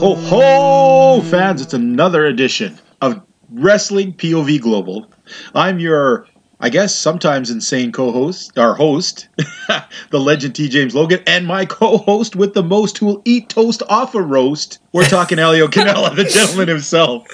[0.00, 1.60] Ho, ho, fans!
[1.60, 5.12] It's another edition of Wrestling POV Global.
[5.54, 6.26] I'm your,
[6.58, 9.28] I guess, sometimes insane co host, our host,
[10.10, 10.70] the legend T.
[10.70, 14.22] James Logan, and my co host with the most who will eat toast off a
[14.22, 14.78] roast.
[14.94, 17.26] We're talking Elio Canella, the gentleman himself.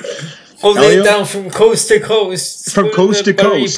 [0.61, 1.01] Holding Elliot?
[1.03, 2.73] it down from coast to coast.
[2.73, 3.77] From coast to coast.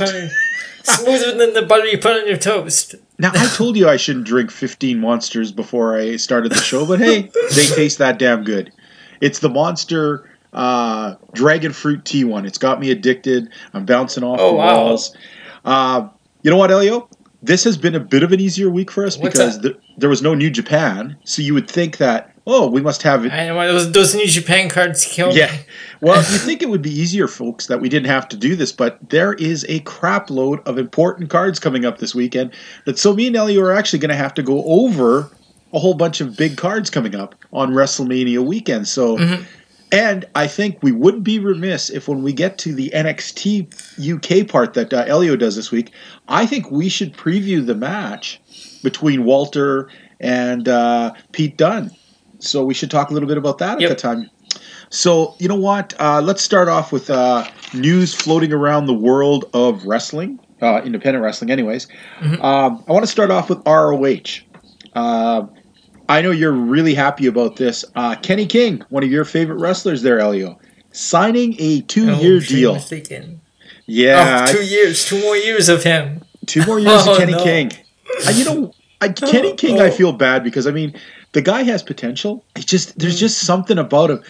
[0.85, 2.95] smoother than the butter you put on your toast.
[3.19, 7.01] Now, I told you I shouldn't drink 15 monsters before I started the show, but
[7.01, 8.73] hey, they taste that damn good.
[9.21, 12.47] It's the Monster uh, Dragon Fruit Tea one.
[12.47, 13.51] It's got me addicted.
[13.75, 14.85] I'm bouncing off Oh, the wow.
[14.85, 15.17] walls.
[15.65, 16.09] Uh,
[16.43, 17.09] you know what, Elio?
[17.43, 20.09] This has been a bit of an easier week for us What's because th- there
[20.09, 23.33] was no New Japan, so you would think that, oh, we must have it.
[23.33, 25.39] I know those, those New Japan cards kill me.
[25.39, 25.55] Yeah.
[26.01, 28.71] Well, you think it would be easier, folks, that we didn't have to do this,
[28.71, 32.53] but there is a crap load of important cards coming up this weekend
[32.85, 35.29] that so me and Ellie are actually going to have to go over
[35.73, 38.89] a whole bunch of big cards coming up on WrestleMania weekend.
[38.89, 39.19] So,
[39.93, 44.49] and I think we wouldn't be remiss if when we get to the NXT UK
[44.49, 45.91] part that uh, Elio does this week,
[46.29, 48.41] I think we should preview the match
[48.83, 51.91] between Walter and uh, Pete Dunne.
[52.39, 53.91] So we should talk a little bit about that Yep.
[53.91, 54.31] at the time.
[54.91, 55.95] So you know what?
[56.01, 61.23] Uh, let's start off with uh, news floating around the world of wrestling, uh, independent
[61.23, 61.51] wrestling.
[61.51, 61.89] Anyways,
[62.23, 64.41] um, I want to start off with ROH.
[64.95, 65.47] Uh,
[66.09, 67.85] I know you're really happy about this.
[67.95, 70.59] Uh, Kenny King, one of your favorite wrestlers, there, Elio,
[70.93, 72.75] signing a two-year Oh, deal.
[72.75, 73.41] mistaken.
[73.87, 76.23] Yeah, oh, two years, two more years of him.
[76.47, 77.45] Two more years Oh, of Kenny no.
[77.45, 77.71] King.
[78.27, 79.91] And you know, I, Kenny King, I oh.
[79.91, 80.95] feel bad because I mean,
[81.33, 82.45] the guy has potential.
[82.57, 84.23] He just there's just something about him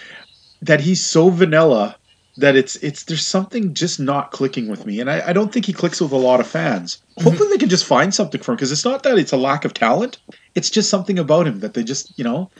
[0.62, 1.96] that he's so vanilla
[2.38, 5.66] that it's it's there's something just not clicking with me, and I, I don't think
[5.66, 7.02] he clicks with a lot of fans.
[7.20, 9.64] Hopefully, they can just find something for him because it's not that it's a lack
[9.64, 10.18] of talent.
[10.54, 12.50] It's just something about him that they just you know.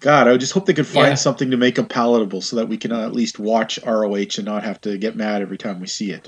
[0.00, 1.14] God, I just hope they could find Yeah.
[1.16, 4.62] something to make him palatable so that we can at least watch ROH and not
[4.64, 6.26] have to get mad every time we see it.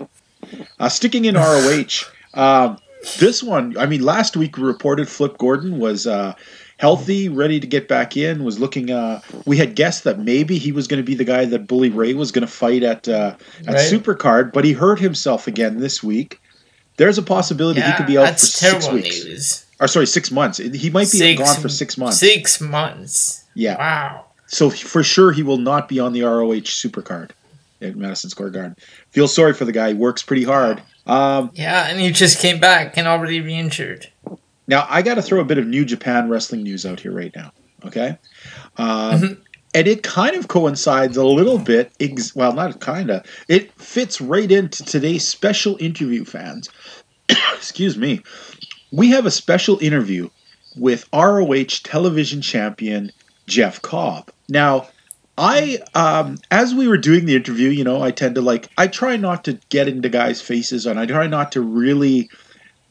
[0.79, 2.05] Uh, sticking in ROH,
[2.35, 2.77] um,
[3.19, 6.35] this one, I mean, last week we reported Flip Gordon was uh,
[6.83, 8.45] healthy, ready to get back in.
[8.45, 8.91] Was looking.
[8.91, 11.89] Uh, we had guessed that maybe he was going to be the guy that Bully
[11.89, 13.77] Ray was going to fight at uh, at Right.
[13.77, 16.41] Supercard, but he hurt himself again this week.
[16.99, 19.25] There's a possibility he could be out for six weeks.
[19.25, 19.67] news.
[19.81, 20.59] Or sorry, six months.
[20.59, 22.19] He might be Six- gone for six months.
[22.19, 23.45] Six months.
[23.55, 23.79] Yeah.
[23.79, 24.27] Wow.
[24.47, 27.31] So for sure, he will not be on the ROH Supercard
[27.81, 28.77] at Madison Square Garden.
[29.11, 29.89] Feel sorry for the guy.
[29.89, 30.83] He works pretty hard.
[31.07, 34.09] Um, Yeah, and he just came back and already re-injured.
[34.73, 37.31] Now, I got to throw a bit of New Japan wrestling news out here right
[37.37, 37.53] now.
[37.85, 38.17] Okay.
[38.79, 39.37] Um, Mhm.
[39.75, 44.19] And it kind of coincides a little bit, ex- well, not kind of, it fits
[44.19, 46.71] right into today's special interview, fans.
[47.55, 48.23] Excuse me.
[48.91, 50.31] We have a special interview
[50.75, 53.13] with ROH television champion
[53.47, 54.31] Jeff Cobb.
[54.49, 54.89] Now,
[55.37, 58.87] I, um, as we were doing the interview, you know, I tend to like, I
[58.87, 62.31] try not to get into guys' faces and I try not to really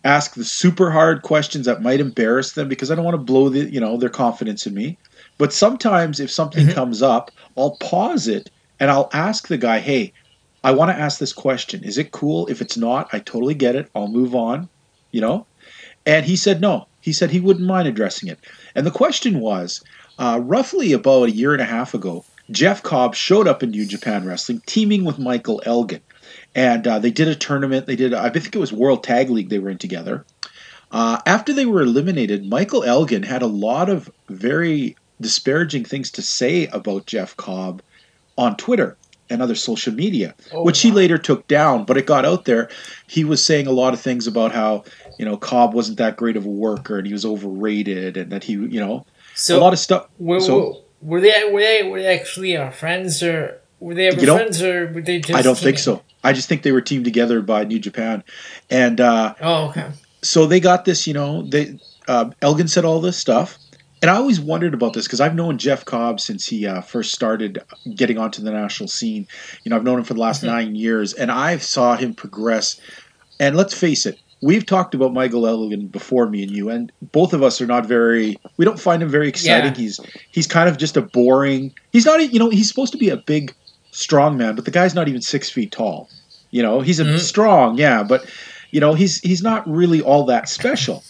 [0.03, 3.49] ask the super hard questions that might embarrass them because I don't want to blow
[3.49, 4.97] the, you know, their confidence in me.
[5.37, 6.73] But sometimes if something Mhm.
[6.73, 10.13] comes up, I'll pause it and I'll ask the guy, "Hey,
[10.63, 11.83] I want to ask this question.
[11.83, 12.47] Is it cool?
[12.47, 13.89] If it's not, I totally get it.
[13.95, 14.69] I'll move on."
[15.11, 15.45] You know?
[16.05, 16.87] And he said no.
[16.99, 18.39] He said he wouldn't mind addressing it.
[18.75, 19.81] And the question was,
[20.19, 23.85] uh, roughly about a year and a half ago, Jeff Cobb showed up in New
[23.85, 26.01] Japan Wrestling, teaming with Michael Elgin,
[26.55, 27.85] and uh, they did a tournament.
[27.85, 29.49] They did, I think it was World Tag League.
[29.49, 30.25] They were in together.
[30.91, 36.21] Uh, after they were eliminated, Michael Elgin had a lot of very disparaging things to
[36.21, 37.81] say about Jeff Cobb
[38.37, 38.97] on Twitter
[39.29, 40.95] and other social media, Oh, which he wow.
[40.97, 41.85] later took down.
[41.85, 42.69] But it got out there.
[43.07, 44.83] He was saying a lot of things about how
[45.17, 48.43] you know Cobb wasn't that great of a worker and he was overrated and that
[48.43, 49.05] he you know
[49.35, 50.07] So a lot of stuff.
[50.19, 54.21] were, so- were they were they were they actually our friends or Were they ever
[54.21, 55.37] You know, friends or were they just?
[55.37, 56.01] I don't think so.
[56.23, 58.23] I just think they were teamed together by New Japan,
[58.69, 59.87] and uh, Oh, okay.
[60.21, 61.07] so they got this.
[61.07, 63.57] You know, they uh, Elgin said all this stuff,
[64.01, 67.11] and I always wondered about this because I've known Jeff Cobb since he uh, first
[67.11, 67.59] started
[67.95, 69.27] getting onto the national scene.
[69.63, 70.47] You know, I've known him for the last Mhm.
[70.47, 72.79] nine years, and I've saw him progress.
[73.39, 77.33] And let's face it, we've talked about Michael Elgin before, me and you, and both
[77.33, 78.37] of us are not very.
[78.57, 79.71] We don't find him very exciting.
[79.73, 79.81] Yeah.
[79.81, 79.99] He's
[80.31, 81.73] he's kind of just a boring.
[81.91, 82.31] He's not.
[82.31, 83.55] You know, he's supposed to be a big,
[83.91, 86.09] strong man, but the guy's not even six feet tall.
[86.49, 87.19] You know, he's a Mhm.
[87.19, 88.25] strong, yeah, but
[88.71, 91.03] you know, he's he's not really all that special.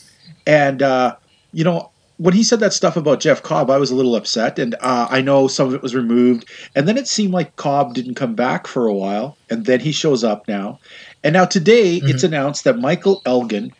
[0.45, 1.15] And uh,
[1.53, 4.59] you know, when he said that stuff about Jeff Cobb, I was a little upset,
[4.59, 6.47] and uh, I know some of it was removed.
[6.75, 9.91] And then it seemed like Cobb didn't come back for a while, and then he
[9.91, 10.79] shows up now.
[11.23, 13.71] And now today, it's announced that Michael Elgin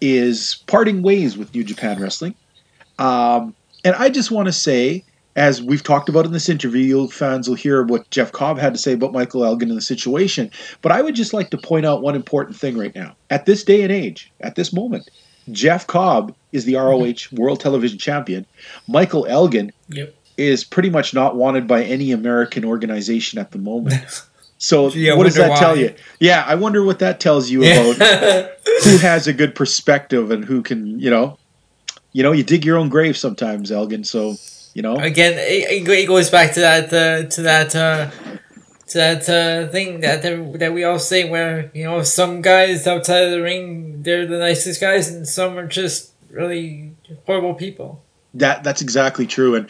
[0.00, 2.34] is parting ways with New Japan Wrestling.
[2.98, 3.54] Um,
[3.84, 5.04] and I just want to say,
[5.36, 8.74] as we've talked about in this interview, you fans will hear what Jeff Cobb had
[8.74, 10.50] to say about Michael Elgin and the situation.
[10.82, 13.14] But I would just like to point out one important thing right now.
[13.30, 15.08] At this day and age, at this moment,
[15.52, 18.44] Jeff Cobb is the ROH World Television Champion.
[18.88, 20.14] Michael Elgin Yep.
[20.36, 24.24] is pretty much not wanted by any American organization at the moment.
[24.62, 25.94] So Gee, what does that tell you?
[26.18, 27.96] Yeah, I wonder what that tells you about
[28.84, 31.38] who has a good perspective and who can, you know,
[32.12, 34.04] you know, you dig your own grave sometimes, Elgin.
[34.04, 34.36] So,
[34.74, 38.10] you know, Again, it, it goes back to that uh, to that uh,
[38.88, 40.22] to that uh, thing that
[40.58, 44.38] that we all say where you know some guys outside of the ring they're the
[44.38, 46.92] nicest guys and some are just really
[47.26, 48.02] horrible people.
[48.34, 49.54] that that's exactly true.
[49.56, 49.68] And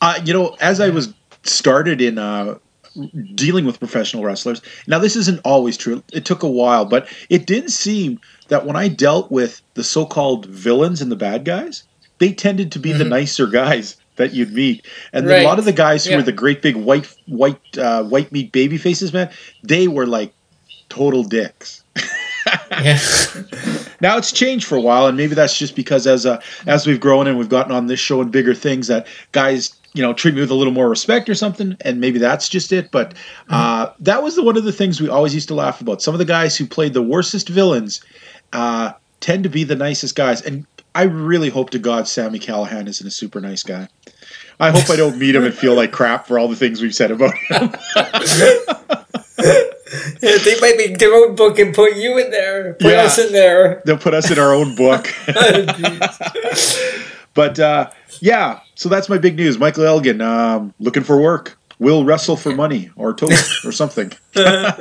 [0.00, 1.12] uh, you know, as I was
[1.42, 2.58] started in uh,
[3.34, 6.02] dealing with professional wrestlers, now this isn't always true.
[6.12, 10.46] It took a while, but it did seem that when I dealt with the so-called
[10.46, 11.82] villains and the bad guys,
[12.18, 13.08] they tended to be the Mhm.
[13.10, 14.86] nicer guys that you'd meet.
[15.12, 16.16] And then a lot of the guys who Yeah.
[16.16, 19.30] were the great big white white uh, white meat baby faces, man,
[19.62, 20.32] they were like
[20.88, 21.82] total dicks.
[22.70, 22.98] Yeah.
[24.00, 27.00] Now it's changed for a while, and maybe that's just because as uh, as we've
[27.00, 30.34] grown and we've gotten on this show and bigger things, that guys you know treat
[30.34, 32.90] me with a little more respect or something, and maybe that's just it.
[32.90, 33.14] But
[33.48, 36.02] uh, that was the, one of the things we always used to laugh about.
[36.02, 38.02] Some of the guys who played the worstest villains
[38.52, 40.66] uh, tend to be the nicest guys, and
[40.96, 43.88] I really hope to God Sammy Callahan isn't a super nice guy.
[44.58, 46.94] I hope I don't meet him and feel like crap for all the things we've
[46.94, 47.74] said about him.
[50.20, 53.02] Yeah, they might make their own book and put you in there, put Yeah.
[53.02, 53.82] us in there.
[53.84, 55.06] They'll put us in our own book.
[57.34, 57.90] But uh,
[58.20, 59.58] yeah, so that's my big news.
[59.58, 61.58] Michael Elgin, um, looking for work.
[61.78, 64.10] Will wrestle for money or toast or something.
[64.36, 64.72] now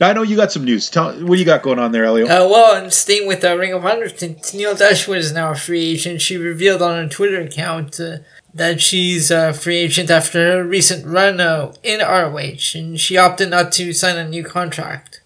[0.00, 0.88] I know you got some news.
[0.88, 2.26] Tell what do you got going on there, Elio?
[2.26, 5.84] Uh, well, and staying with uh, Ring of Honor, Tenille Dashwood is now a free
[5.84, 6.20] agent.
[6.20, 8.18] She revealed on her Twitter account uh,
[8.54, 13.50] that she's a free agent after her recent run uh, in ROH, and she opted
[13.50, 15.20] not to sign a new contract.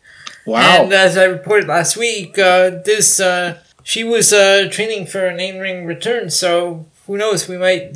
[0.47, 0.85] wow.
[0.85, 5.39] And as I reported last week, uh, this uh, she was uh, training for an
[5.39, 7.49] in-ring return, so who knows?
[7.49, 7.95] We might.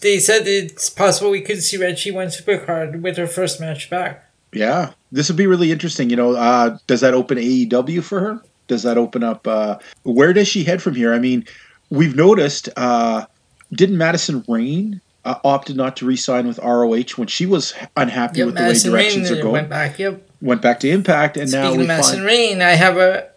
[0.00, 3.90] They said it's possible we could see Red She One Supercard with her first match
[3.90, 4.24] back.
[4.52, 6.08] yeah, this would be really interesting.
[6.10, 8.40] You know, uh, does that open AEW for her?
[8.68, 9.46] Does that open up?
[9.48, 11.12] Uh, where does she head from here?
[11.12, 11.44] I mean,
[11.90, 12.68] we've noticed.
[12.76, 13.26] Uh,
[13.72, 18.46] didn't Madison Rayne uh, opted not to re-sign with ROH when she was unhappy Yep,
[18.46, 19.52] with the Madison way Rain directions are going?
[19.52, 19.98] went back.
[19.98, 20.22] Yep.
[20.42, 22.26] went back to Impact, and now Speaking we of Madison find.
[22.26, 23.28] Rain, I have a,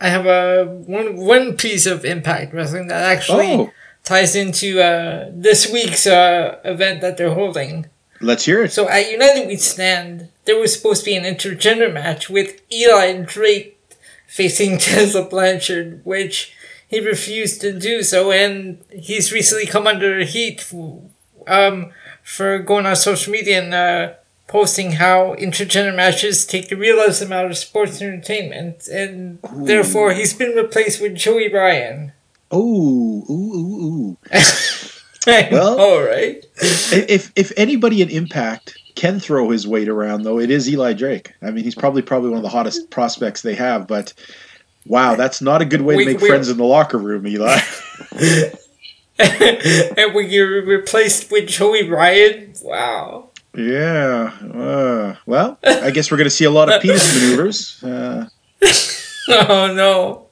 [0.00, 3.70] I have a one one piece of Impact Wrestling that actually Oh,
[4.04, 7.86] ties into uh, this week's uh, event that they're holding.
[8.20, 8.72] let's hear it.
[8.72, 13.22] So at United We Stand, there was supposed to be an intergender match with Eli
[13.22, 13.78] Drake
[14.26, 16.52] facing Tessa Blanchard, which
[16.88, 20.68] he refused to do so, and he's recently come under heat
[21.46, 21.92] um,
[22.22, 24.12] for going on social media and uh,
[24.48, 30.56] posting how intergender matches take the realism out of sports entertainment, and therefore he's been
[30.56, 32.12] replaced with Joey Ryan.
[32.50, 34.18] Oh, ooh, ooh, ooh.
[35.26, 36.44] Well- all right.
[36.62, 41.34] if if anybody in Impact can throw his weight around, though, it is Eli Drake.
[41.42, 43.86] I mean, he's probably probably one of the hottest prospects they have.
[43.86, 44.14] But
[44.86, 47.26] wow, that's not a good way We- to make we- friends in the locker room,
[47.26, 47.60] Eli.
[49.18, 53.28] and when you're replaced with Joey Ryan, wow.
[53.54, 54.32] yeah.
[54.54, 57.84] Uh, well, I guess we're going to see a lot of penis maneuvers.
[57.84, 58.26] Uh,
[59.28, 60.26] Oh no.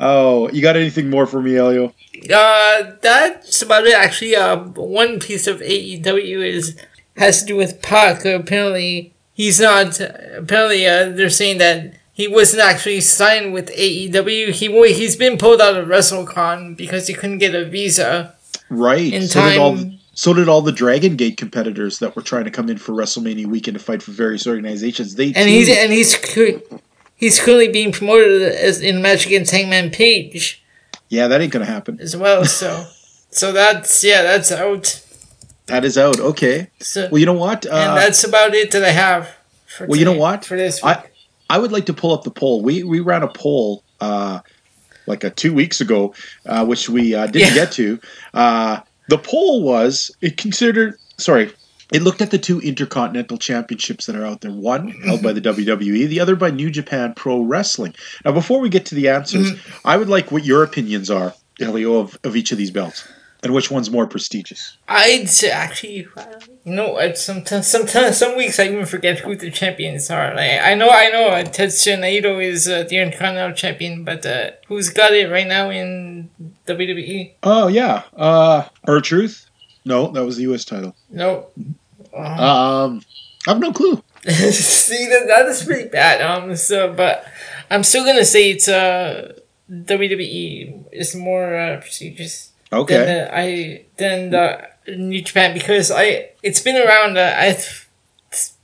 [0.00, 1.92] Oh, you got anything more for me, Elio?
[2.32, 3.94] Uh, that's about it.
[3.94, 6.76] Actually, uh, one piece of AEW is
[7.16, 8.24] has to do with Pac.
[8.24, 10.00] Apparently, he's not.
[10.00, 14.52] Apparently, uh, they're saying that he wasn't actually signed with AEW.
[14.52, 18.34] He he's been pulled out of WrestleCon because he couldn't get a visa
[18.70, 19.12] Right.
[19.12, 22.44] in so did all time So did all the Dragon Gate competitors that were trying
[22.44, 25.14] to come in for WrestleMania weekend to fight for various organizations.
[25.16, 26.14] They And too- he's and he's
[27.22, 30.58] he's currently being promoted as in a match against Hangman Page
[31.08, 31.98] yeah, that ain't gonna happen.
[32.00, 32.44] as well.
[32.44, 32.86] So
[33.30, 35.00] so that's yeah, that's out.
[35.66, 36.18] That is out.
[36.20, 36.68] Okay.
[36.80, 37.64] So Well, you know what?
[37.66, 39.28] and Uh, that's about it that I have.
[39.66, 40.44] For Well, you know what?
[40.44, 41.04] For this I-
[41.50, 42.62] I would like to pull up the poll.
[42.62, 44.40] We we ran a poll uh,
[45.06, 46.14] like a two weeks ago,
[46.46, 47.54] uh, which we uh, didn't Yeah.
[47.62, 48.00] get to.
[48.32, 51.52] Uh, the poll was it considered sorry.
[51.92, 54.50] It looked at the two intercontinental championships that are out there.
[54.50, 57.94] One held by the WWE, the other by New Japan Pro Wrestling.
[58.24, 59.52] Now, before we get to the answers,
[59.84, 63.06] I would like what your opinions are, Elio, of, of each of these belts,
[63.42, 64.78] and which one's more prestigious.
[64.88, 66.08] I'd say actually,
[66.64, 70.34] you know, what, sometimes, sometimes, some weeks I even forget who the champions are.
[70.34, 74.52] Like I know, I know, uh, Tetsuya Naito is uh, the Intercontinental Champion, but uh,
[74.66, 76.30] who's got it right now in?
[76.66, 77.34] WWE?
[77.42, 79.50] Oh yeah, uh, R-Truth.
[79.84, 80.64] No, that was the U.S.
[80.64, 80.94] title.
[81.10, 81.48] No.
[82.14, 83.02] Um,
[83.46, 84.02] I have no clue.
[84.28, 86.20] See that that is pretty bad.
[86.20, 86.54] Um.
[86.56, 87.24] So, but
[87.70, 89.34] I'm still gonna say it's uh
[89.70, 92.52] WWE is more uh, prestigious.
[92.72, 92.96] Okay.
[92.96, 97.16] than the, I than the New Japan because I it's been around.
[97.16, 97.58] Uh, I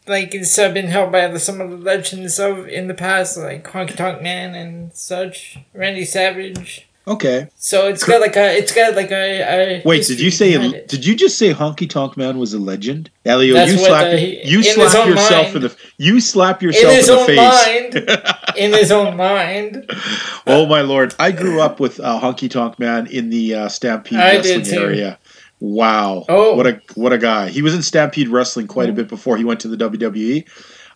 [0.07, 3.37] like it's uh, been held by the, some of the legends of in the past,
[3.37, 6.88] like Honky Tonk Man and such, Randy Savage.
[7.09, 7.49] Okay.
[7.57, 10.87] So it's got like a it's got like a, a Wait, did you say behind
[10.88, 13.11] did you just say Honky Tonk Man was a legend?
[13.25, 15.57] Elio, That's you what slap the- you slap yourself mind.
[15.57, 17.38] in the you slap in yourself in, his the own face.
[17.38, 18.57] mind?
[18.59, 19.91] in his own mind.
[20.47, 21.15] oh my lord!
[21.19, 24.79] I grew up with uh, Honky Tonk Man in the uh, Stampede I wrestling too.
[24.79, 25.19] area.
[25.61, 26.25] Wow!
[26.29, 26.57] Oh.
[26.57, 27.49] what a what a guy!
[27.49, 30.47] He was in Stampede wrestling quite a bit before he went to the WWE.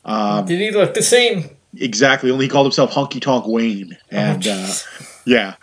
[0.04, 1.49] Um, Did he look the same?
[1.75, 2.31] exactly.
[2.31, 4.75] Only he called himself Honky Tonk Wayne, and oh, uh,
[5.25, 5.54] yeah.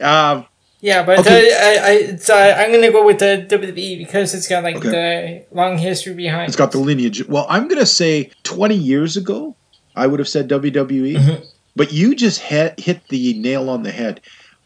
[0.00, 0.46] Um,
[0.82, 1.50] Yeah, but Okay.
[1.52, 5.44] uh, I, I, uh, I'm gonna go with the WWE because it's got like Okay.
[5.50, 6.48] the long history behind.
[6.48, 7.26] It's got the lineage.
[7.28, 9.54] Well, I'm going to say 20 years ago,
[9.94, 11.44] I would have said WWE, Mhm.
[11.76, 14.22] but you just hit, hit the nail on the head.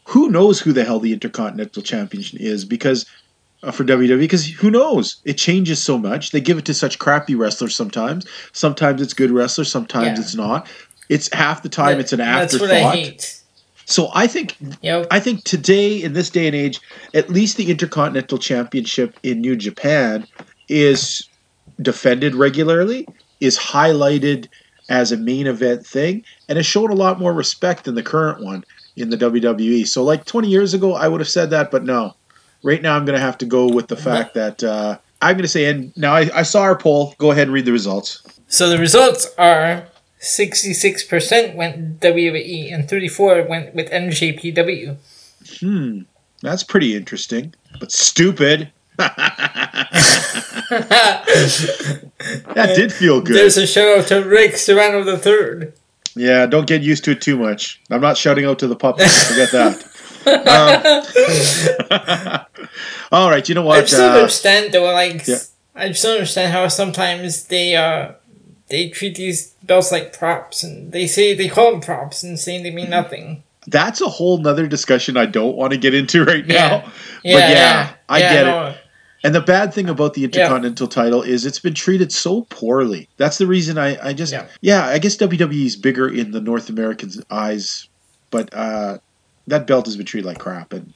[0.08, 2.64] Who knows who the hell the Intercontinental Champion is?
[2.64, 3.06] Because
[3.64, 5.16] uh, for WWE, because who knows?
[5.24, 6.30] It changes so much.
[6.30, 8.24] They give it to such crappy wrestlers sometimes.
[8.52, 9.68] Sometimes it's good wrestlers.
[9.70, 10.22] Sometimes Yeah.
[10.24, 10.68] it's not.
[11.08, 11.98] It's half the time.
[11.98, 12.68] It's an That's afterthought.
[12.82, 13.40] what I hate.
[13.86, 15.06] So I think Yep.
[15.10, 16.80] I think today, in this day and age,
[17.12, 20.26] at least the Intercontinental Championship in New Japan
[20.68, 21.28] is
[21.80, 23.06] defended regularly,
[23.40, 24.48] is highlighted
[24.88, 28.42] as a main event thing, and has shown a lot more respect than the current
[28.42, 28.64] one
[28.96, 29.86] in the WWE.
[29.86, 32.14] So, like 20 years ago, I would have said that, but no.
[32.62, 35.42] Right now, I'm going to have to go with the fact that uh, I'm going
[35.42, 37.14] to say, and now I, I saw our poll.
[37.18, 38.22] Go ahead and read the results.
[38.48, 39.86] So the results are
[40.24, 44.96] 66% went WWE and 34 went with NJPW.
[45.60, 46.00] Hmm,
[46.40, 48.72] that's pretty interesting, but stupid.
[48.96, 49.82] that
[52.76, 53.36] did feel good.
[53.36, 55.74] There's a shout out to Rick Serrano the third.
[56.16, 57.80] Yeah, don't get used to it too much.
[57.90, 59.10] I'm not shouting out to the puppet.
[59.10, 59.84] Forget that.
[60.26, 62.46] Um,
[63.12, 63.78] all right, you know what?
[63.78, 65.38] I just don't Uh, understand though, like yeah.
[65.74, 68.12] I just don't understand how sometimes they uh
[68.68, 72.62] they treat these belts like props and they say they call them props and saying
[72.62, 72.76] they Mm-hmm.
[72.76, 73.42] mean nothing.
[73.66, 76.54] that's a whole nother discussion I don't want to get into right now.
[76.54, 76.82] Yeah.
[76.84, 76.90] But
[77.24, 78.76] Yeah, yeah, I yeah, get it.
[79.24, 83.08] And the bad thing about the Intercontinental title is it's been treated so poorly.
[83.16, 84.46] That's the reason I, I just Yeah.
[84.60, 84.84] yeah.
[84.86, 87.88] I guess WWE is bigger in the North Americans' eyes,
[88.30, 88.98] but uh,
[89.46, 90.92] that belt has been treated like crap, and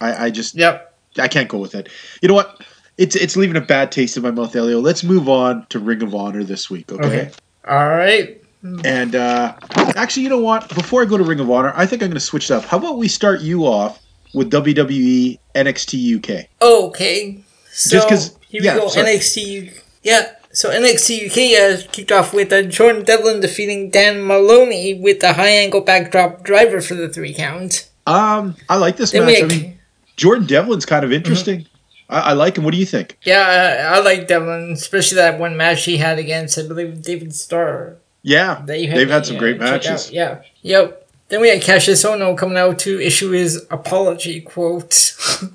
[0.00, 0.92] I, I just Yep.
[1.20, 1.88] I can't go with it.
[2.20, 2.62] You know what?
[2.98, 4.80] It's it's leaving a bad taste in my mouth, Elio.
[4.80, 7.06] Let's move on to Ring of Honor this week, okay?
[7.06, 7.30] Okay.
[7.66, 8.42] All right.
[8.84, 9.54] And uh,
[9.94, 10.68] actually, you know what?
[10.74, 12.64] Before I go to Ring of Honor, I think I'm going to switch it up.
[12.64, 14.02] How about we start you off
[14.34, 16.46] with WWE NXT UK?
[16.60, 17.38] Okay.
[17.70, 18.88] So Just 'cause- here we yeah, go.
[18.88, 19.06] sorry.
[19.16, 19.80] NXT.
[20.02, 20.32] Yeah.
[20.52, 25.34] So NXT UK uh, kicked off with uh, Jordan Devlin defeating Dan Moloney with a
[25.34, 27.88] high angle backdrop driver for the three count.
[28.08, 29.34] Um, I like this Then match.
[29.36, 29.78] we I mean,
[30.16, 31.66] Jordan Devlin's kind of interesting.
[32.08, 32.64] I, I like him.
[32.64, 33.18] What do you think?
[33.22, 37.34] yeah, I, I like Devlin, especially that one match he had against I believe David
[37.34, 37.96] Starr.
[38.22, 40.10] Yeah, That you they've had some uh, great matches.
[40.10, 40.42] Yeah.
[40.62, 41.06] Yep.
[41.28, 45.14] Then we had Kassius Ohno coming out to issue his apology quote.
[45.42, 45.44] Ugh.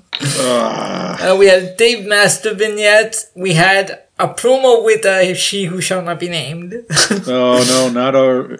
[1.20, 3.16] Uh, we had Dave Mastiff vignette.
[3.34, 6.74] We had a promo with uh, She Who Shall Not Be Named.
[7.26, 8.58] oh no, not our.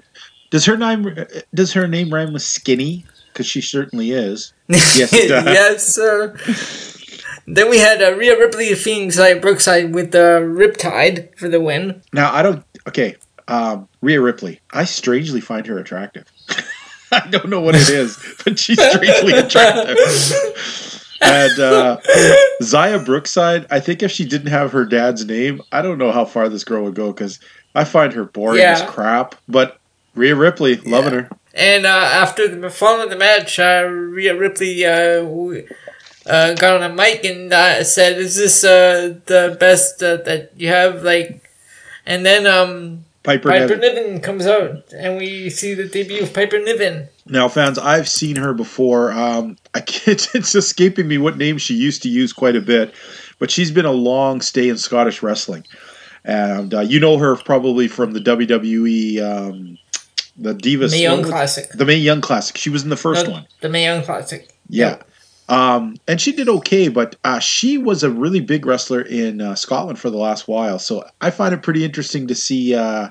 [0.50, 1.14] Does her name
[1.54, 3.04] does her name rhyme with skinny?
[3.32, 4.52] Because she certainly is.
[4.68, 6.36] Yes, yes, sir.
[7.46, 12.02] Then we had uh, Rhea Ripley defeating Xia Brookside with the Riptide for the win.
[12.12, 12.64] Now I don't.
[12.88, 13.16] Okay,
[13.48, 14.60] um, Rhea Ripley.
[14.72, 16.24] I strangely find her attractive.
[17.12, 19.96] I don't know what it is, but she's strangely attractive.
[21.20, 21.98] And uh,
[22.60, 26.24] Xia Brookside, I think if she didn't have her dad's name, I don't know how
[26.24, 27.38] far this girl would go because
[27.74, 28.72] I find her boring Yeah.
[28.72, 29.34] as crap.
[29.48, 29.78] But
[30.14, 31.28] Rhea Ripley, loving her.
[31.54, 35.24] And uh, after the following the match, uh, Rhea Ripley uh,
[36.26, 40.52] uh, got on a mic and uh, said, "Is this uh, the best uh, that
[40.56, 41.48] you have?" Like,
[42.06, 43.80] and then um, Piper, Piper Niven.
[43.80, 47.08] Niven comes out, and we see the debut of Piper Niven.
[47.26, 49.10] Now, fans, I've seen her before.
[49.12, 52.94] Um, I can't, it's escaping me what name she used to use quite a bit,
[53.38, 55.64] but she's been a long stay in Scottish wrestling,
[56.24, 59.78] and uh, you know her probably from the WWE, um,
[60.36, 61.68] the Divas, Mae Young Classic.
[61.70, 62.56] the Mae Young Classic.
[62.56, 63.46] She was in the first No, one.
[63.60, 64.48] The Mae Young Classic.
[64.68, 64.98] Yeah.
[65.48, 69.54] Um, and she did okay, but uh, she was a really big wrestler in uh,
[69.54, 70.78] Scotland for the last while.
[70.78, 73.08] So I find it pretty interesting to see uh,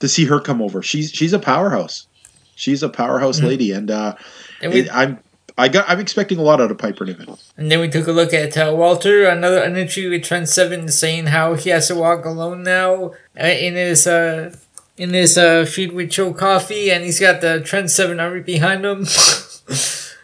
[0.00, 0.80] to see her come over.
[0.82, 2.06] She's she's a powerhouse.
[2.54, 3.44] She's a powerhouse Mhm.
[3.48, 4.14] lady, and uh,
[4.60, 5.18] And we it- I'm
[5.58, 7.36] I got I'm expecting a lot out of Piper Niven.
[7.56, 10.88] And then we took a look at uh, Walter, another an interview with Trent Seven,
[10.88, 14.54] saying how he has to walk alone now uh, in his uh,
[14.96, 18.84] in his uh, feud with Joe Coffey, and he's got the Trent Seven army behind
[18.84, 19.04] him.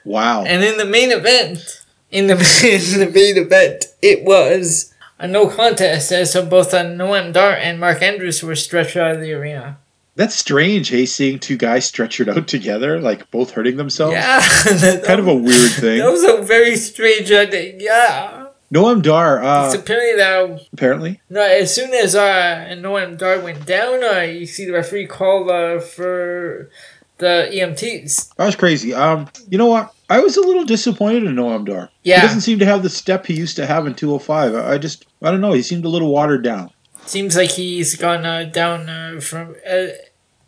[0.09, 0.45] Wow.
[0.45, 2.33] and in the main event, in the
[2.95, 7.53] in the main event, it was a no contest as so both uh, Noam Dar
[7.53, 9.79] and Mark Andrews were stretched out of the arena.
[10.17, 14.15] That's strange, hey, seeing two guys stretchered out together, like both hurting themselves.
[14.15, 15.99] Yeah, that, Kind of a weird thing.
[15.99, 17.31] That was a very strange.
[17.31, 17.77] Uh, thing.
[17.81, 21.21] yeah, Noam Dar, it's uh, apparently that apparently.
[21.31, 25.51] No, as soon as uh Noam Dar went down, uh, you see the referee call
[25.51, 26.71] uh, for
[27.19, 28.35] the EMTs.
[28.37, 28.95] That was crazy.
[28.95, 29.95] Um, you know what?
[30.11, 31.91] I was a little disappointed in Noam Dar.
[32.03, 32.21] Yeah.
[32.21, 34.55] He doesn't seem to have the step he used to have in 205.
[34.55, 35.53] I I just, I don't know.
[35.53, 36.71] He seemed a little watered down.
[37.05, 39.87] Seems like he's gone uh, down uh, from uh,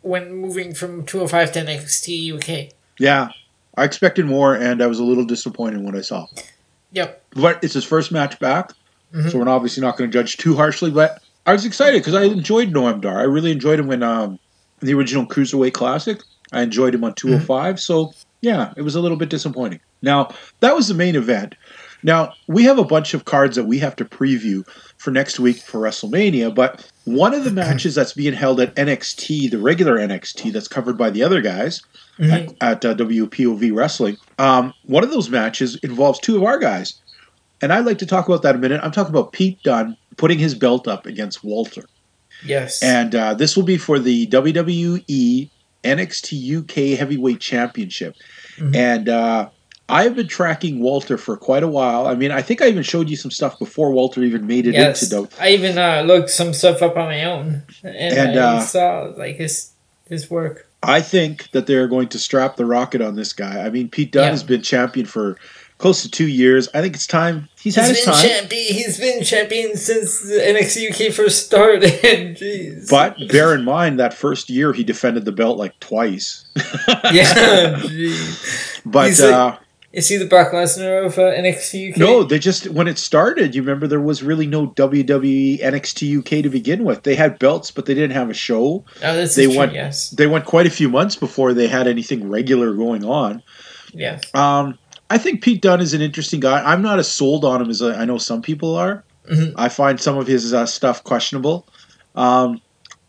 [0.01, 2.33] when moving from 205 to NXT
[2.67, 2.73] UK.
[2.99, 3.29] Yeah.
[3.77, 6.27] I expected more, and I was a little disappointed when I saw.
[6.91, 7.23] Yep.
[7.35, 8.73] But it's his first match back,
[9.13, 9.31] Mhm.
[9.31, 10.91] so we're obviously not going to judge too harshly.
[10.91, 13.19] But I was excited because I enjoyed Noam Dar.
[13.19, 14.39] I really enjoyed him when um,
[14.81, 16.19] the original Cruiserweight Classic.
[16.51, 17.79] I enjoyed him on 205.
[17.79, 19.79] So yeah, it was a little bit disappointing.
[20.01, 21.55] Now that was the main event.
[22.03, 25.57] Now we have a bunch of cards that we have to preview for next week
[25.57, 26.53] for WrestleMania.
[26.53, 30.97] But one of the matches that's being held at NXT, the regular NXT, that's covered
[30.97, 31.81] by the other guys
[32.19, 32.55] Mhm.
[32.59, 34.17] at, at uh, WPOV Wrestling.
[34.37, 36.95] Um, one of those matches involves two of our guys.
[37.61, 38.81] And I'd like to talk about that a minute.
[38.83, 41.83] I'm talking about Pete Dunne putting his belt up against Walter.
[42.45, 42.83] Yes.
[42.83, 45.49] And uh, this will be for the WWE
[45.83, 48.15] NXT UK Heavyweight Championship.
[48.57, 48.75] Mhm.
[48.75, 49.49] And uh,
[49.89, 52.07] I've been tracking Walter for quite a while.
[52.07, 54.73] I mean, I think I even showed you some stuff before Walter even made it
[54.73, 55.03] yes.
[55.03, 55.43] into the.
[55.43, 59.13] I even uh, looked some stuff up on my own, and, And, I uh, saw
[59.17, 59.71] like his
[60.07, 60.67] his work.
[60.83, 63.61] I think that they're going to strap the rocket on this guy.
[63.65, 64.29] I mean, Pete Dunne Yeah.
[64.31, 65.37] has been champion for
[65.81, 66.69] close to two years.
[66.73, 67.49] I think it's time.
[67.59, 68.27] He's, He's had been his time.
[68.29, 68.73] champion.
[68.73, 71.81] He's been champion since the NXT UK first started.
[72.37, 72.89] Jeez.
[72.89, 76.45] But bear in mind that first year he defended the belt like twice.
[77.11, 77.73] yeah.
[77.79, 78.81] Jeez.
[78.85, 79.57] But He's like- uh,
[79.93, 81.97] Is he the Brock Lesnar of uh, NXT UK?
[81.97, 86.43] no, they just when it started, you remember there was really no WWE NXT UK
[86.43, 87.03] to begin with.
[87.03, 88.85] They had belts, but they didn't have a show.
[89.03, 90.09] Oh, this they is true, went- yes.
[90.11, 93.43] They went quite a few months before they had anything regular going on.
[93.93, 94.23] Yes.
[94.33, 94.79] Um,
[95.11, 96.63] I think Pete Dunne is an interesting guy.
[96.63, 99.03] I'm not as sold on him as I I know some people are.
[99.29, 99.53] Mhm.
[99.57, 101.67] I find some of his uh, stuff questionable.
[102.15, 102.61] Um,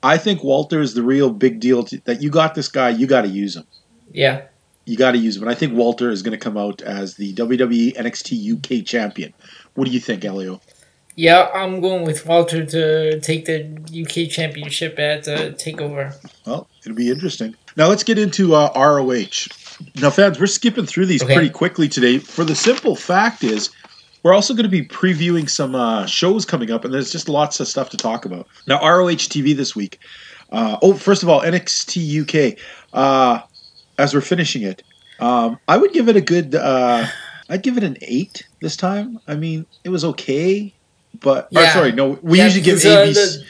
[0.03, 1.85] I think Walter is the real big deal.
[1.85, 3.65] To, that you got this guy, you got to use him.
[4.13, 4.43] Yeah.
[4.85, 5.43] You got to use him.
[5.45, 9.33] And I think Walter is going to come out as the WWE NXT UK champion.
[9.75, 10.61] What do you think, Elio?
[11.15, 13.59] Yeah, I'm going with Walter to take the
[14.03, 16.15] UK Championship at uh, Takeover.
[16.47, 17.55] Well, it'll be interesting.
[17.77, 19.47] Now let's get into uh, ROH.
[19.97, 21.35] Now, fans, we're skipping through these Okay.
[21.35, 22.19] pretty quickly today.
[22.19, 23.71] For the simple fact is,
[24.23, 27.59] we're also going to be previewing some uh, shows coming up, and there's just lots
[27.61, 28.47] of stuff to talk about.
[28.67, 29.99] Now, ROH TV this week.
[30.51, 32.59] Uh, oh, first of all, NXT UK.
[32.93, 33.41] Uh,
[33.99, 34.83] as we're finishing it,
[35.21, 36.55] um, I would give it a good.
[36.55, 37.07] Uh,
[37.49, 39.19] I'd give it an eight this time.
[39.29, 40.73] I mean, it was okay,
[41.21, 41.73] but Yeah.
[41.73, 43.45] sorry, no, we Yeah, usually give A, B, the-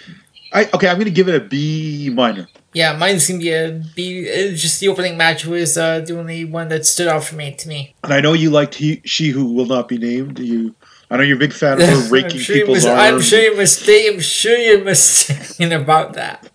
[0.52, 2.46] I, okay, I'm going to give it a B minor.
[2.74, 4.20] Yeah, mine's gonna be a B.
[4.20, 7.54] It's just the opening match was uh, the only one that stood out for me
[7.54, 7.94] to me.
[8.02, 10.38] And I know you liked he, she who will not be named.
[10.38, 10.74] You,
[11.10, 13.00] I know you're a big fan of her raking sure people's mis- arms.
[13.00, 14.14] I'm sure you're mistaken.
[14.14, 16.50] I'm sure you're mistaken about that.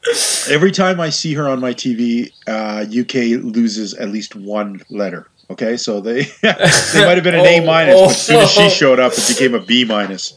[0.49, 5.27] Every time I see her on my TV, uh, UK loses at least one letter.
[5.49, 8.57] Okay, so they they might have been an A Oh, minus, but as soon as
[8.57, 8.69] oh.
[8.69, 10.33] she showed up, it became a B minus.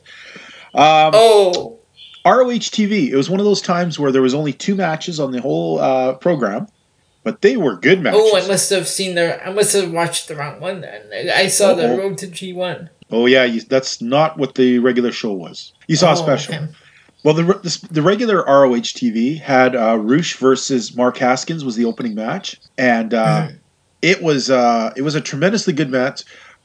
[0.74, 1.79] Um, Oh,
[2.24, 3.08] ROH TV.
[3.10, 5.78] It was one of those times where there was only two matches on the whole
[5.78, 6.66] uh, program,
[7.24, 8.20] but they were good matches.
[8.22, 8.36] oh!
[8.36, 9.44] I must have seen the.
[9.46, 11.30] I must have watched the wrong one then.
[11.34, 11.98] I saw the Uh-oh.
[11.98, 12.90] Road to G one.
[13.10, 15.72] Oh yeah, you, that's not what the regular show was.
[15.88, 16.54] You saw a Oh, special.
[16.54, 16.66] okay.
[17.24, 21.84] Well, the, the the regular ROH TV had uh, Rush versus Mark Haskins was the
[21.84, 23.58] opening match, and uh, Mhm.
[24.02, 26.22] it was uh, it was a tremendously good match.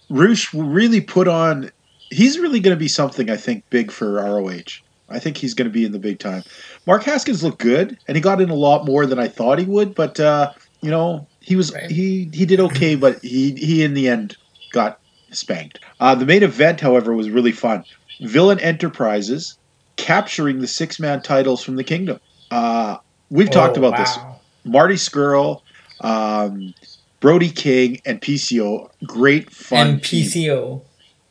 [0.10, 1.72] Rush really put on.
[2.12, 4.82] He's really going to be something I think big for ROH.
[5.10, 6.44] I think he's going to be in the big time.
[6.88, 9.66] Mark Haskins looked good, and he got in a lot more than I thought he
[9.66, 9.94] would.
[9.96, 11.90] But uh, you know, he was Right.
[11.90, 14.36] he he did okay, but he he in the end
[14.72, 15.00] got
[15.32, 15.80] spanked.
[16.00, 17.84] Uh, the main event, however, was really fun.
[18.22, 19.58] Villain Enterprises
[19.98, 22.20] capturing the six man titles from the Kingdom.
[22.52, 22.98] Uh,
[23.30, 24.18] we've talked Oh, about this.
[24.18, 24.40] wow.
[24.66, 25.62] Marty Scurll,
[26.02, 26.74] um,
[27.20, 28.90] Brody King, and PCO.
[29.06, 29.88] Great fun.
[29.88, 30.26] And team.
[30.26, 30.82] PCO.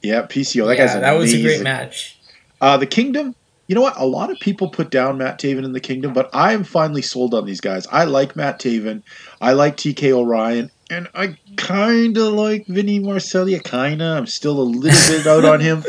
[0.02, 0.66] Yeah, PCO.
[0.66, 2.18] That yeah, guy's that was a great match.
[2.60, 3.34] Uh, the Kingdom.
[3.66, 3.96] You know what?
[3.96, 7.02] A lot of people put down Matt Taven in the Kingdom, but I am finally
[7.02, 7.86] sold on these guys.
[7.86, 9.02] I like Matt Taven.
[9.40, 10.70] I like TK O'Ryan.
[10.90, 13.64] And I kind of like Vinny Marseglia.
[13.64, 14.18] Kind of.
[14.18, 15.82] I'm still a little bit out on him.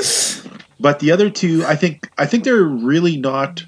[0.79, 3.65] But the other two, I think, I think they're really not.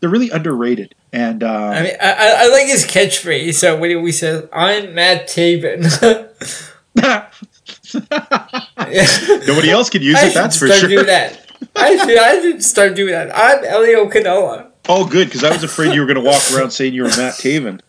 [0.00, 0.94] They're really underrated.
[1.12, 3.54] And uh, I mean, I, I, like his catchphrase.
[3.54, 5.82] So when we said, "I'm Matt Taven,"
[9.46, 10.34] nobody else can use I it.
[10.34, 10.88] That's for sure.
[10.88, 11.49] doing that.
[11.76, 13.30] I should, I should start doing that.
[13.34, 14.70] I'm Elio Canola.
[14.88, 17.08] Oh, good, because I was afraid you were going to walk around saying you were
[17.08, 17.80] Matt Taven.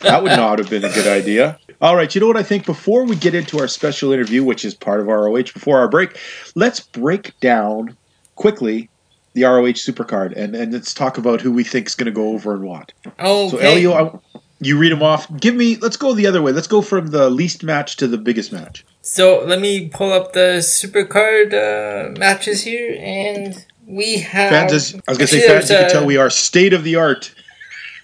[0.00, 1.58] That would not have been a good idea.
[1.80, 2.66] All right, you know what I think?
[2.66, 6.18] Before we get into our special interview, which is part of ROH before our break,
[6.54, 7.96] let's break down
[8.34, 8.88] quickly
[9.34, 12.34] the ROH Supercard and, and let's talk about who we think is going to go
[12.34, 12.92] over and what.
[13.06, 13.48] Okay.
[13.48, 14.31] So, Elio, I,
[14.62, 15.26] you read them off.
[15.38, 16.52] Give me, let's go the other way.
[16.52, 18.84] Let's go from the least match to the biggest match.
[19.00, 24.52] So let me pull up the supercard uh, matches here, and we have.
[24.52, 27.34] I was going to say, fans, you can tell we are state of the art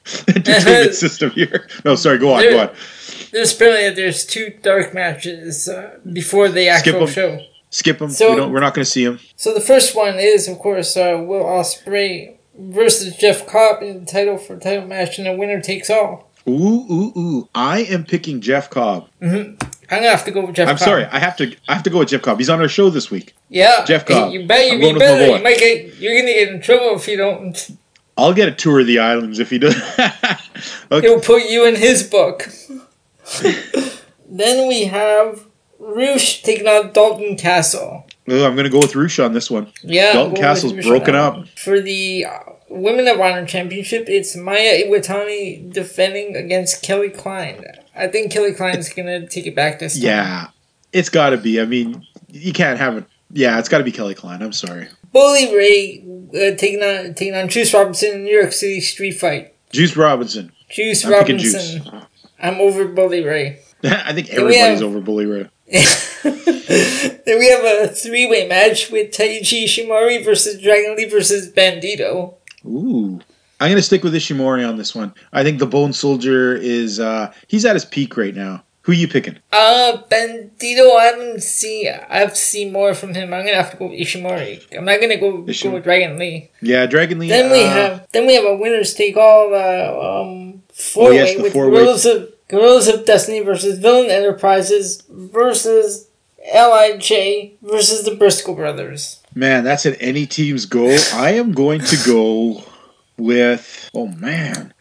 [0.28, 1.68] entertainment system here.
[1.84, 2.70] No, sorry, go on, There- go on.
[3.30, 7.40] There's apparently there's two dark matches uh, before the actual show.
[7.70, 8.08] Skip them.
[8.08, 9.20] So- we don't, we're not going to see them.
[9.36, 14.10] So the first one is, of course, uh, Will Ospreay versus Jeff Cobb in the
[14.10, 16.27] title for title match, and the winner takes all.
[16.48, 17.48] Ooh, ooh, ooh!
[17.54, 19.08] I am picking Jeff Cobb.
[19.20, 19.56] Mm-hmm.
[19.90, 20.68] I'm gonna have to go with Jeff.
[20.68, 20.84] I'm Cobb.
[20.84, 21.54] sorry, I have to.
[21.68, 22.38] I have to go with Jeff Cobb.
[22.38, 23.34] He's on our show this week.
[23.48, 24.32] Yeah, Jeff Cobb.
[24.32, 24.66] You bet.
[24.66, 25.36] You, I'm you going with my better.
[25.36, 25.96] You might get.
[25.96, 27.70] You're gonna get in trouble if you don't.
[28.16, 29.76] I'll get a tour of the islands if he does.
[30.90, 31.06] okay.
[31.06, 32.48] He'll put you in his book.
[34.28, 35.46] then we have
[35.78, 38.07] Rush taking on Dalton Castle.
[38.30, 39.72] Ooh, I'm going to go with Rush on this one.
[39.82, 41.48] Yeah, Dalton Castle's broken up.
[41.56, 42.38] For the uh,
[42.68, 47.64] Women of Honor Championship, it's Mayu Iwatani defending against Kelly Klein.
[47.96, 50.02] I think Kelly Klein's gonna take it back this time.
[50.02, 50.46] Yeah,
[50.92, 51.60] it's got to be.
[51.60, 53.04] I mean, you can't have it.
[53.30, 54.42] Yeah, it's got to be Kelly Klein.
[54.42, 54.88] I'm sorry.
[55.12, 59.54] Bully Ray uh, taking on taking on Juice Robinson in New York City street fight.
[59.72, 60.52] Juice Robinson.
[60.70, 62.02] Juice I'm Robinson.
[62.40, 63.60] I'm over Bully Ray.
[63.84, 65.48] I think everybody's have- over Bully Ray.
[65.70, 72.34] Then we have a three way match with Taiji Ishimori versus Dragon Lee versus Bandito.
[72.64, 73.20] Ooh.
[73.60, 75.12] I'm going to stick with Ishimori on this one.
[75.32, 77.00] I think the Bone Soldier is.
[77.00, 78.62] uh He's at his peak right now.
[78.82, 79.36] Who are you picking?
[79.52, 81.92] Uh, Bandito, I haven't seen.
[82.08, 83.34] I've seen more from him.
[83.34, 84.74] I'm gonna have to go with Ishimori.
[84.76, 86.50] I'm not gonna go, Ishim- go with Dragon Lee.
[86.62, 87.28] Yeah, Dragon Lee.
[87.28, 91.10] Then we uh, have then we have a winners take all uh, um four Oh,
[91.10, 91.78] yes, the with four-way.
[91.80, 96.08] Guerrillas of Guerrillas of Destiny versus Villain Enterprises versus
[96.54, 99.22] Lij versus the Briscoe brothers.
[99.34, 100.96] Man, that's an any team's go.
[101.14, 102.64] I am going to go
[103.16, 103.90] with.
[103.94, 104.72] Oh man,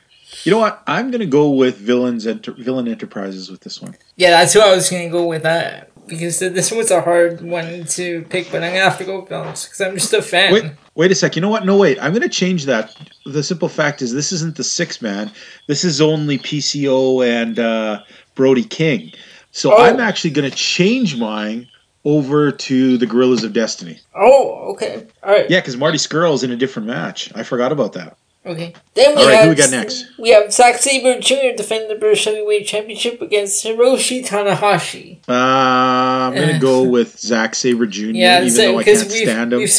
[0.44, 0.82] you know what?
[0.88, 3.96] I'm going to go with villains enter, villain enterprises with this one.
[4.16, 7.86] Yeah, that's who I was gonna go with that because this was a hard one
[7.86, 10.54] to pick, but I'm gonna have to go with Villains because I'm just a fan.
[10.54, 11.36] Wait, wait a sec.
[11.36, 11.66] You know what?
[11.66, 12.00] No, wait.
[12.02, 12.96] I'm going to change that.
[13.32, 15.32] The simple fact is, this isn't the six man.
[15.68, 18.04] This is only PCO and uh,
[18.36, 19.12] Brody King.
[19.52, 19.84] So Oh.
[19.84, 21.68] I'm actually going to change mine
[22.06, 24.00] over to the Guerrillas of Destiny.
[24.16, 25.50] Oh, okay, all right.
[25.50, 27.32] Yeah, because Marty Scurll's in a different match.
[27.36, 28.18] I forgot about that.
[28.46, 28.74] Okay.
[28.94, 30.06] Then we All right, have who we got next?
[30.18, 31.58] We have Zack Sabre Jr.
[31.58, 35.18] defending the British Heavyweight Championship against Hiroshi Tanahashi.
[35.28, 38.06] Uh, I'm going to go with Zack Sabre Jr.
[38.12, 39.60] Yeah, even so, though I can't we've, stand him.
[39.60, 39.70] we've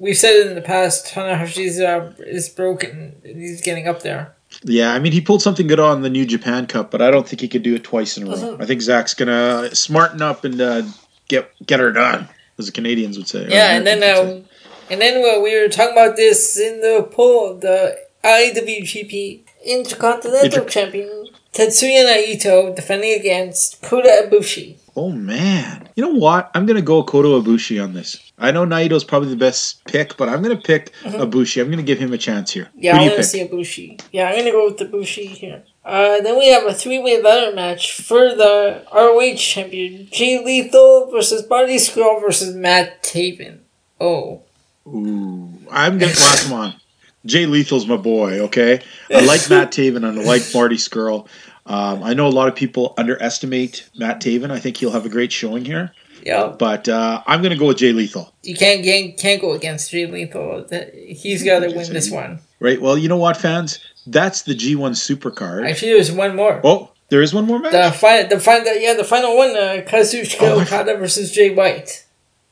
[0.00, 1.06] we've said it in the past.
[1.06, 3.20] Tanahashi's uh, is broken.
[3.22, 4.34] He's getting up there.
[4.64, 7.28] Yeah, I mean, he pulled something good on the New Japan Cup, but I don't
[7.28, 8.56] think he could do it twice in a row.
[8.58, 10.82] I think Zach's gonna smarten up and uh,
[11.28, 13.46] get get her done, as the Canadians would say.
[13.48, 14.42] Yeah, and then uh,
[14.90, 17.54] and then uh, we were talking about this in the poll.
[17.54, 24.76] The IWGP Intercontinental Inter- Champion Tetsuya Naito defending against Kota Ibushi.
[24.96, 25.88] Oh man.
[25.96, 26.50] You know what?
[26.54, 28.20] I'm gonna go Kota Ibushi on this.
[28.38, 31.60] I know Naito's probably the best pick, but I'm gonna pick Ibushi.
[31.60, 32.68] I'm gonna give him a chance here.
[32.76, 33.24] Yeah, I'm gonna pick?
[33.24, 34.00] see Ibushi.
[34.12, 35.62] Yeah, I'm gonna go with Ibushi here.
[35.84, 41.48] Uh, then we have a three-way ladder match for the ROH champion: Jay Lethal versus
[41.48, 43.60] Marty Scurll versus Matt Taven.
[44.00, 44.42] Oh,
[44.86, 46.74] Ooh, I'm gonna well, come on.
[47.26, 48.40] Jay Lethal's my boy.
[48.40, 51.28] Okay, I like Matt Taven and I like Marty Scurll.
[51.66, 54.50] Um, I know a lot of people underestimate Matt Taven.
[54.50, 56.54] I think he'll have a great showing here, yeah.
[56.58, 58.32] but uh, I'm gonna go with Jay Lethal.
[58.42, 60.66] You can't can't, can't go against Jay Lethal.
[60.94, 62.40] He's got to win this one.
[62.58, 62.80] Right.
[62.80, 63.78] Well, you know what, fans?
[64.06, 65.68] That's the G1 Supercard.
[65.68, 66.60] Actually, there's one more.
[66.64, 67.72] Oh, there is one more match.
[67.72, 72.06] The final, the final, yeah, the final one: uh, Kazuchika Oh, Okada versus Jay White.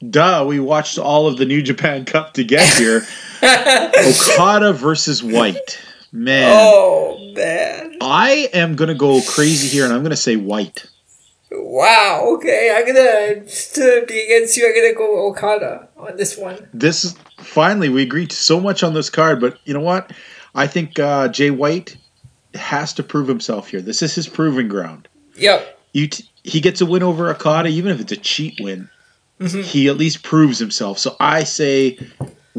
[0.09, 3.03] Duh, we watched all of the New Japan Cup to get here.
[3.43, 5.79] Okada versus White.
[6.11, 7.97] Man, Oh man!
[8.01, 10.87] I am gonna go crazy here, and I'm gonna say White.
[11.51, 12.35] Wow.
[12.37, 14.67] Okay, I'm gonna to be against you.
[14.67, 16.67] I'm gonna go Okada on this one.
[16.73, 20.13] This is finally we agreed so much on this card, but you know what?
[20.55, 21.97] I think uh, Jay White
[22.55, 23.83] has to prove himself here.
[23.83, 25.09] This is his proving ground.
[25.37, 25.79] Yep.
[25.93, 28.89] You t- he gets a win over Okada, even if it's a cheat win.
[29.41, 30.99] He at least proves himself.
[30.99, 31.97] So I say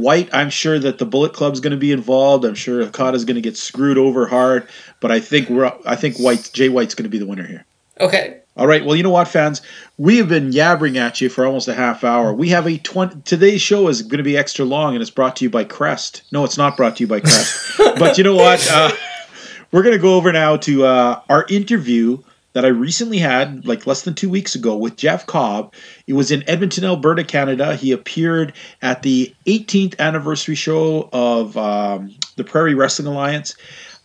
[0.02, 0.30] White.
[0.34, 2.46] I'm sure that the Bullet Club's going to be involved.
[2.46, 4.68] I'm sure Okada's going to get screwed over hard.
[5.00, 7.66] But I think we're I think White Jay White's going to be the winner here.
[8.00, 8.40] Okay.
[8.56, 8.84] All right.
[8.84, 9.62] Well, you know what, fans?
[9.98, 12.34] We have been yabbering at you for almost a half hour.
[12.34, 13.22] We have a 20.
[13.22, 16.24] Today's show is going to be extra long, and it's brought to you by Crest.
[16.32, 17.78] No, it's not brought to you by Crest.
[17.78, 18.66] but you know what?
[18.70, 18.92] Uh,
[19.72, 22.22] we're going to go over now to uh, our interview
[22.54, 25.74] that I recently had, like less than two weeks ago, with Jeff Cobb.
[26.08, 27.76] It was in Edmonton, Alberta, Canada.
[27.76, 33.56] He appeared at the 18th anniversary show of um, the Prairie Wrestling Alliance.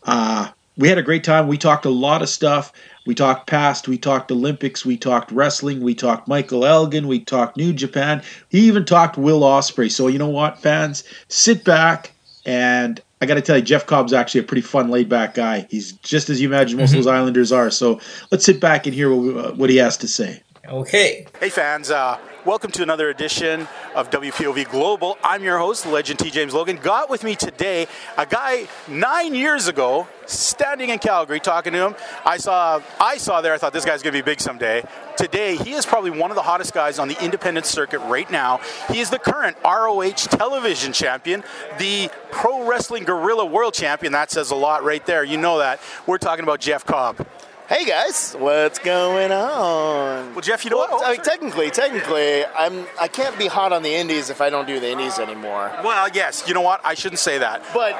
[0.02, 1.46] Uh, we had a great time.
[1.46, 2.72] We talked a lot of stuff.
[3.06, 7.56] We talked past, we talked Olympics, we talked wrestling, we talked Michael Elgin, we talked
[7.56, 8.22] New Japan.
[8.48, 9.90] He even talked Will Ospreay.
[9.90, 12.12] So you know what, fans, sit back
[12.46, 15.66] and I got to tell you, Jeff Cobb's actually a pretty fun, laid back guy.
[15.70, 17.70] He's just as you imagine most of those Islanders are.
[17.70, 17.98] So
[18.30, 20.42] let's sit back and hear what, what he has to say.
[20.68, 21.26] Okay.
[21.40, 25.16] Hey fans, uh, welcome to another edition of WPOV Global.
[25.24, 26.30] I'm your host, Legend T.
[26.30, 26.76] James Logan.
[26.76, 27.86] Got with me today
[28.18, 31.96] a guy nine years ago, standing in Calgary, talking to him.
[32.24, 33.54] I saw, I saw there.
[33.54, 34.82] I thought this guy's gonna be big someday.
[35.16, 38.60] Today, he is probably one of the hottest guys on the independent circuit right now.
[38.90, 41.44] He is the current ROH television champion,
[41.78, 44.12] the Pro Wrestling Guerrilla World Champion.
[44.12, 45.24] That says a lot right there.
[45.24, 45.80] You know that.
[46.06, 47.26] We're talking about Jeff Cobb.
[47.66, 50.34] Hey guys, what's going on?
[50.34, 50.90] Well, Jeff, you know what?
[50.92, 54.50] Oh, I mean, technically, technically, I'm I can't be hot on the indies if I
[54.50, 55.72] don't do the indies anymore.
[55.82, 56.46] Well, yes.
[56.46, 56.82] You know what?
[56.84, 57.62] I shouldn't say that.
[57.72, 57.96] But,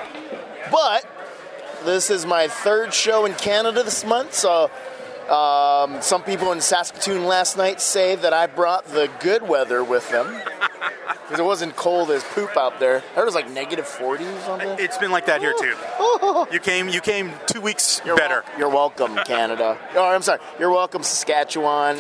[0.70, 1.06] but
[1.86, 4.70] this is my third show in Canada this month, so
[5.30, 10.10] um, some people in Saskatoon last night say that I brought the good weather with
[10.10, 10.26] them
[11.24, 12.96] because it wasn't cold as poop out there.
[12.96, 14.68] I heard it was like negative 40 or something.
[14.78, 15.74] It's been like that here too.
[16.52, 18.44] You came, you came two weeks You're better.
[18.48, 19.78] wel- you're welcome, Canada.
[19.94, 20.40] Oh, I'm sorry.
[20.58, 21.96] You're welcome, Saskatchewan,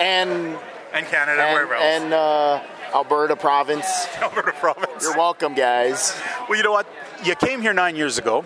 [0.00, 0.56] and
[0.92, 1.84] And Canada, and, wherever else.
[1.84, 2.62] and uh,
[2.94, 3.86] Alberta province.
[4.20, 5.02] Alberta province.
[5.02, 6.18] You're welcome, guys.
[6.48, 6.86] Well, you know what?
[7.24, 8.44] You came here nine years ago.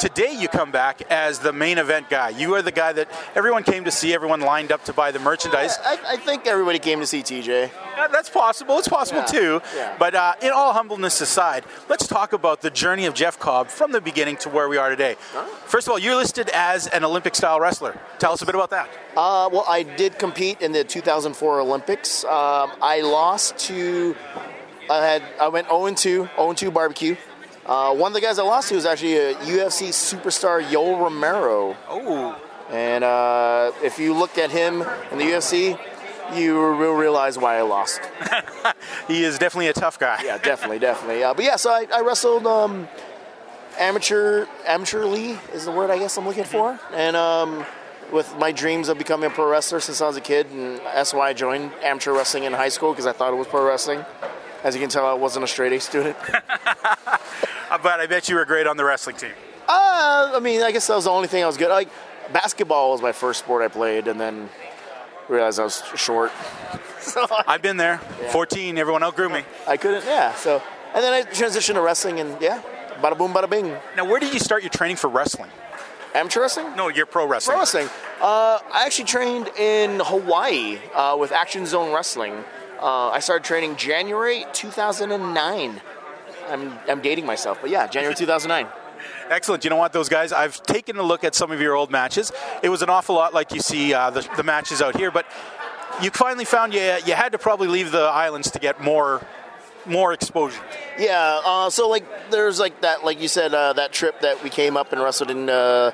[0.00, 2.30] Today you come back as the main event guy.
[2.30, 4.12] You are the guy that everyone came to see.
[4.12, 5.78] Everyone lined up to buy the merchandise.
[5.84, 7.70] I, I think everybody came to see TJ.
[7.96, 8.78] Uh, That's possible.
[8.78, 9.60] It's possible Yeah, too.
[9.76, 9.96] yeah.
[9.98, 13.92] But uh, in all humbleness aside, let's talk about the journey of Jeff Cobb from
[13.92, 15.14] the beginning to where we are today.
[15.66, 17.98] First of all, you're listed as an Olympic-style wrestler.
[18.18, 18.88] Tell us a bit about that.
[19.16, 22.24] Uh, well, I did compete in the 2004 Olympics.
[22.24, 24.16] Um, I lost to.
[24.90, 25.22] I had.
[25.40, 27.16] I went 0 2, 0 2 barbecue.
[27.66, 31.76] Uh, one of the guys I lost to was actually a UFC superstar, Yoel Romero.
[31.88, 32.38] Oh,
[32.70, 35.78] And uh, if you look at him in the UFC,
[36.34, 38.00] you will realize why I lost.
[39.08, 40.20] he is definitely a tough guy.
[40.24, 41.22] Yeah, definitely, definitely.
[41.24, 42.86] Uh, but yeah, so I, I wrestled um,
[43.78, 47.64] amateur, amateurly is the word I guess I'm looking for, and um,
[48.12, 51.14] with my dreams of becoming a pro wrestler since I was a kid, and that's
[51.14, 54.04] why I joined amateur wrestling in high school because I thought it was pro wrestling.
[54.64, 56.16] As you can tell, I wasn't a straight A student.
[57.82, 59.32] But I bet you were great on the wrestling team.
[59.66, 61.70] Uh, I mean, I guess that was the only thing I was good.
[61.70, 61.74] At.
[61.74, 61.88] Like
[62.32, 64.48] basketball was my first sport I played, and then
[65.28, 66.30] realized I was short,
[67.00, 67.98] so I've been there.
[68.30, 69.42] 14, everyone outgrew me.
[69.66, 70.04] I couldn't.
[70.04, 70.62] Yeah, so
[70.94, 72.62] and then I transitioned to wrestling, and yeah,
[73.02, 73.74] bada boom, bada bing.
[73.96, 75.50] Now, where did you start your training for wrestling?
[76.14, 76.76] Amateur wrestling.
[76.76, 77.54] No, you're pro wrestling.
[77.54, 77.88] Pro wrestling.
[78.20, 82.44] Uh, I actually trained in Hawaii uh, with Action Zone Wrestling.
[82.84, 85.80] Uh, I started training January 2009.
[86.50, 88.70] I'm, I'm dating myself, but yeah, January 2009.
[89.30, 89.64] Excellent.
[89.64, 90.34] You know what, those guys?
[90.34, 92.30] I've taken a look at some of your old matches.
[92.62, 95.24] It was an awful lot like you see uh, the, the matches out here, but
[96.02, 99.26] you finally found you you had to probably leave the islands to get more
[99.86, 100.60] more exposure.
[100.98, 104.50] Yeah, uh, so like there's like that, like you said, uh, that trip that we
[104.50, 105.92] came up and wrestled in uh,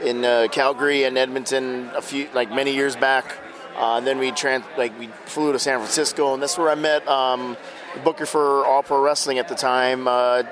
[0.00, 3.36] in uh, Calgary and Edmonton a few like many years back.
[3.76, 6.74] Uh, and then we trans like we flew to San Francisco, and that's where I
[6.74, 7.56] met um,
[7.94, 10.42] the booker for All Pro Wrestling at the time, uh,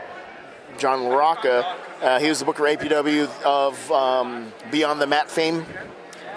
[0.78, 1.74] John LaRocca.
[2.00, 5.66] Uh, he was the booker APW of um, Beyond the Mat fame,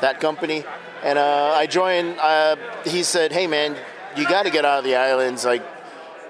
[0.01, 0.63] that company.
[1.03, 2.17] And uh, I joined.
[2.19, 3.75] Uh, he said, "Hey man,
[4.15, 5.45] you got to get out of the islands.
[5.45, 5.63] Like,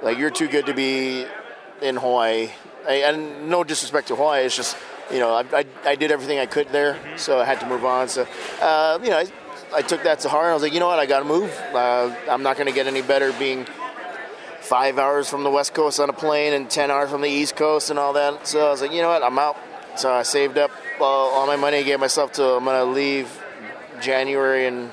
[0.02, 1.26] like you're too good to be
[1.82, 2.50] in Hawaii.
[2.88, 4.78] I, and no disrespect to Hawaii, it's just
[5.12, 7.86] you know I, I, I did everything I could there, so I had to move
[7.86, 8.08] on.
[8.10, 8.28] So
[8.62, 9.26] uh, you know I,
[9.74, 10.48] I took that to heart.
[10.48, 11.52] I was like, you know what, I got to move.
[11.74, 13.66] Uh, I'm not going to get any better being
[14.60, 17.56] five hours from the west coast on a plane and ten hours from the east
[17.56, 18.48] coast and all that.
[18.48, 19.58] So I was like, you know what, I'm out.
[19.98, 23.44] So I saved up uh, all my money, gave myself to I'm going to leave
[24.02, 24.92] January and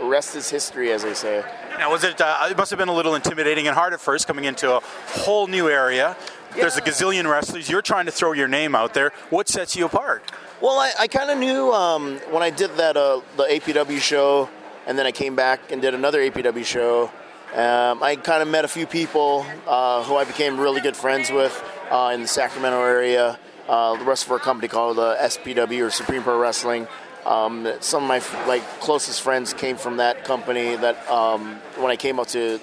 [0.00, 1.44] rest is history, as they say.
[1.78, 2.20] Now, was it?
[2.20, 4.80] Uh, it must have been a little intimidating and hard at first, coming into a
[5.06, 6.16] whole new area.
[6.54, 7.70] There's a gazillion wrestlers.
[7.70, 9.12] You're trying to throw your name out there.
[9.30, 10.22] What sets you apart?
[10.62, 14.48] Well, I, I kind of knew um, when I did that uh, the APW show,
[14.86, 17.10] and then I came back and did another APW show.
[17.52, 21.32] Um, I kind of met a few people uh, who I became really good friends
[21.32, 21.52] with
[21.90, 23.40] uh, in the Sacramento area.
[23.68, 26.86] Uh, the rest of our company called uh, SPW or Supreme Pro Wrestling.
[27.26, 30.76] Um, some of my like closest friends came from that company.
[30.76, 32.60] That um, when I came up to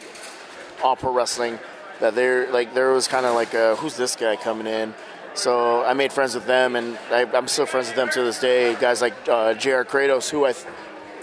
[0.82, 1.60] All Pro Wrestling,
[2.00, 4.94] that there like there was kind of like a, who's this guy coming in.
[5.36, 8.40] So I made friends with them, and I, I'm still friends with them to this
[8.40, 8.76] day.
[8.76, 9.86] Guys like uh, J.R.
[9.86, 10.66] Kratos, who I, th-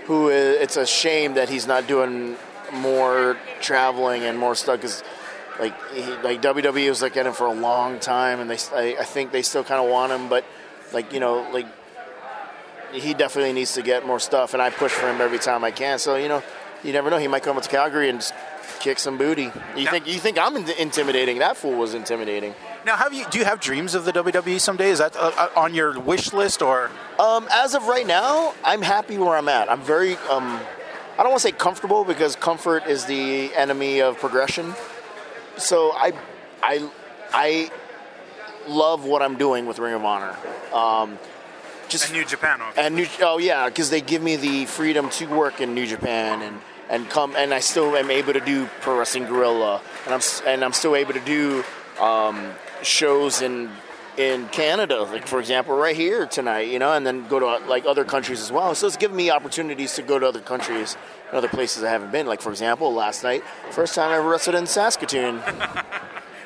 [0.04, 2.36] who is, it's a shame that he's not doing
[2.72, 5.04] more traveling and more stuff because
[5.58, 9.00] like he, like WWE was like at him for a long time, and they I,
[9.00, 10.44] I think they still kind of want him, but
[10.92, 11.66] like you know like
[12.92, 15.70] he definitely needs to get more stuff, and I push for him every time I
[15.70, 15.98] can.
[15.98, 16.42] So you know,
[16.82, 18.34] you never know, he might come up to Calgary and just
[18.80, 19.50] kick some booty.
[19.76, 21.38] You think you think I'm in- intimidating?
[21.38, 22.54] That fool was intimidating.
[22.86, 23.24] Now, have you?
[23.28, 24.90] Do you have dreams of the WWE someday?
[24.90, 26.88] Is that uh, uh, on your wish list or?
[27.18, 29.68] Um, as of right now, I'm happy where I'm at.
[29.68, 30.60] I'm very um,
[31.18, 34.72] I don't want to say comfortable because comfort is the enemy of progression.
[35.56, 36.12] So I
[36.62, 36.88] I
[37.32, 37.72] I
[38.68, 40.36] love what I'm doing with Ring of Honor.
[40.72, 41.18] Um,
[41.88, 42.60] just New Japan.
[42.76, 46.40] and New, oh yeah, because they give me the freedom to work in New Japan
[46.40, 50.20] and and come and I still am able to do Pro Wrestling Guerrilla and I'm
[50.46, 51.64] and I'm still able to do
[51.98, 52.52] um,
[52.86, 53.70] shows in
[54.16, 57.84] in Canada, like for example, right here tonight, you know, and then go to like
[57.84, 58.74] other countries as well.
[58.74, 60.96] So it's giving me opportunities to go to other countries
[61.28, 62.26] and other places I haven't been.
[62.26, 65.42] Like for example, last night, first time I ever wrestled in Saskatoon.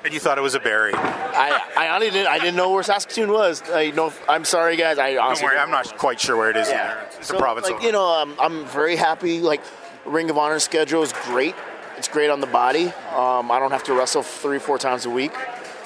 [0.03, 0.95] And you thought it was a berry.
[0.95, 3.63] I, I honestly didn't I didn't know where Saskatoon was.
[3.71, 4.99] I know I'm sorry guys.
[4.99, 6.71] I Don't honestly worry, I'm not quite sure where it is.
[6.71, 6.93] Yeah.
[7.03, 7.17] Either.
[7.19, 7.69] It's So, a province.
[7.69, 9.41] Like you know, um, I'm very happy.
[9.41, 9.61] Like
[10.07, 11.55] Ring of Honor schedule is great.
[11.99, 12.87] It's great on the body.
[13.15, 15.33] Um, I don't have to wrestle three, four times a week.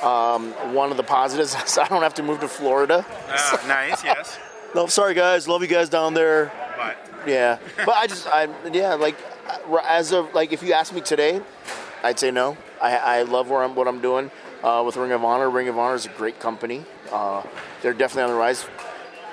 [0.04, 3.04] Um, one of the positives is I don't have to move to Florida.
[3.08, 4.04] Ah, nice.
[4.14, 4.38] Yes.
[4.74, 6.52] No, sorry guys, love you guys down there.
[6.76, 6.96] But
[7.28, 9.16] Yeah, but I just, I yeah, like
[9.48, 11.40] uh, as of like if you ask me today,
[12.02, 12.56] I'd say no.
[12.82, 14.30] I, I love where I'm what I'm doing
[14.62, 15.48] uh, with Ring of Honor.
[15.48, 16.84] Ring of Honor is a great company.
[17.12, 17.42] Uh,
[17.82, 18.66] they're definitely on the rise.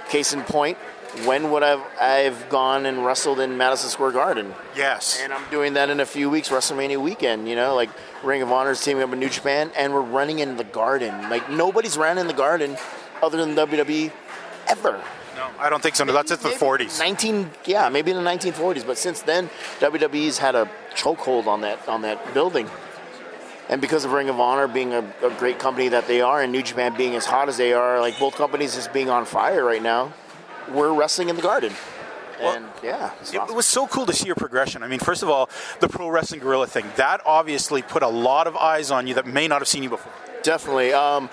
[0.10, 0.78] Case in point,
[1.26, 4.54] when would I've I've gone and wrestled in Madison Square Garden?
[4.76, 5.20] yes.
[5.22, 7.48] And I'm doing that in a few weeks, WrestleMania weekend.
[7.48, 7.90] You know, like
[8.24, 11.30] Ring of Honor is teaming up with New Japan, and we're running in the Garden.
[11.30, 12.78] Like nobody's ran in the Garden
[13.22, 14.12] other than WWE
[14.68, 15.02] ever.
[15.36, 16.04] no, I don't think so.
[16.04, 17.00] No, that's at the 40s.
[17.00, 18.86] 19, yeah, maybe in the 1940s.
[18.86, 22.70] But since then, WWE's had a chokehold on that on that building.
[23.70, 26.52] And because of Ring of Honor being a, a great company that they are, and
[26.52, 29.64] New Japan being as hot as they are, like both companies just being on fire
[29.64, 30.12] right now,
[30.70, 31.74] we're wrestling in the Garden.
[32.40, 33.56] And yeah, It awesome.
[33.56, 34.82] was so cool to see your progression.
[34.82, 35.48] I mean, first of all,
[35.80, 39.28] the Pro Wrestling Guerrilla thing that obviously put a lot of eyes on you that
[39.28, 40.12] may not have seen you before.
[40.42, 40.92] definitely.
[40.92, 41.30] Um,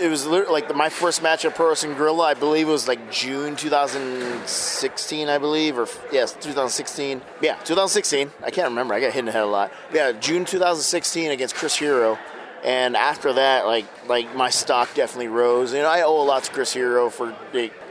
[0.00, 2.24] it was like the, my first match at Pro Wrestling Guerrilla.
[2.24, 7.20] I believe it was like June 2016, I believe, or yes, 2016.
[7.40, 8.30] Yeah, 2016.
[8.44, 8.94] I can't remember.
[8.94, 9.72] I got hit in the head a lot.
[9.92, 12.18] Yeah, June 2016 against Chris Hero.
[12.64, 15.72] And after that, like like my stock definitely rose.
[15.72, 17.36] And I owe a lot to Chris Hero for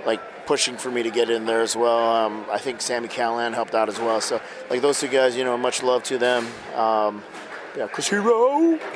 [0.05, 1.99] like pushing for me to get in there as well.
[1.99, 4.21] Um, I think Sami Callihan helped out as well.
[4.21, 6.47] So like those two guys, you know, much love to them.
[6.75, 7.23] Um,
[7.77, 8.79] yeah, Chris Hero.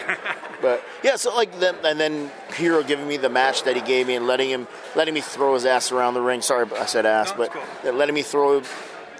[0.61, 4.07] But yeah, so like then and then Hero giving me the match that he gave
[4.07, 6.41] me and letting him letting me throw his ass around the ring.
[6.41, 8.63] Sorry, I said ass, No, but yeah, letting me throw.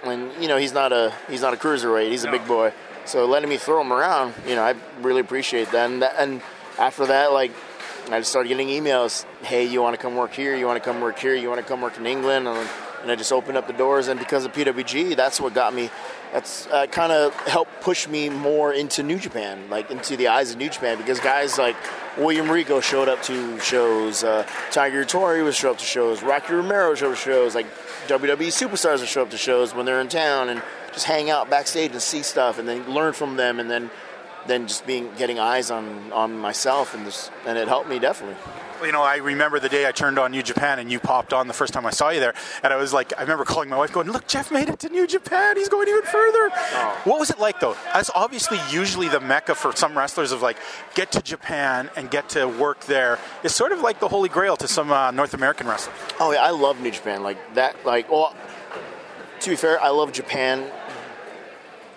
[0.02, 2.10] And you know he's not a he's not a cruiserweight.
[2.10, 2.72] He's a big boy.
[3.04, 5.88] So letting me throw him around, you know, I really appreciate that.
[5.88, 6.42] And, that, and
[6.76, 7.52] after that, like
[8.06, 9.24] and I just started getting emails.
[9.42, 10.56] Hey, you want to come work here?
[10.56, 11.34] You want to come work here?
[11.34, 12.46] You want to come work in England?
[12.46, 12.68] And,
[13.02, 14.06] and I just opened up the doors.
[14.06, 15.90] And because of PWG, that's what got me.
[16.32, 20.52] That's uh, kind of helped push me more into New Japan, like into the eyes
[20.52, 21.76] of New Japan, because guys like
[22.16, 26.52] William Rico showed up to shows, uh, Tiger Tori was showed up to shows, Rocky
[26.52, 27.66] Romero showed up to shows, like
[28.08, 31.48] WWE superstars would show up to shows when they're in town and just hang out
[31.48, 33.88] backstage and see stuff, and then learn from them, and then
[34.46, 38.36] then just being getting eyes on on myself, and this and it helped me definitely.
[38.84, 41.48] You know, I remember the day I turned on New Japan and you popped on
[41.48, 43.76] the first time I saw you there, and I was like, I remember calling my
[43.76, 45.56] wife, going, "Look, Jeff made it to New Japan.
[45.56, 46.50] He's going even further."
[47.04, 47.76] What was it like, though?
[47.94, 50.58] That's obviously, usually the mecca for some wrestlers of like
[50.94, 53.18] get to Japan and get to work there.
[53.42, 55.96] It's sort of like the holy grail to some uh, North American wrestlers.
[56.20, 57.22] Oh yeah, I love New Japan.
[57.22, 57.86] Like that.
[57.86, 58.34] Like well,
[59.40, 60.70] to be fair, I love Japan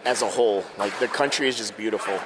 [0.10, 0.64] as a whole.
[0.78, 2.18] Like the country is just beautiful.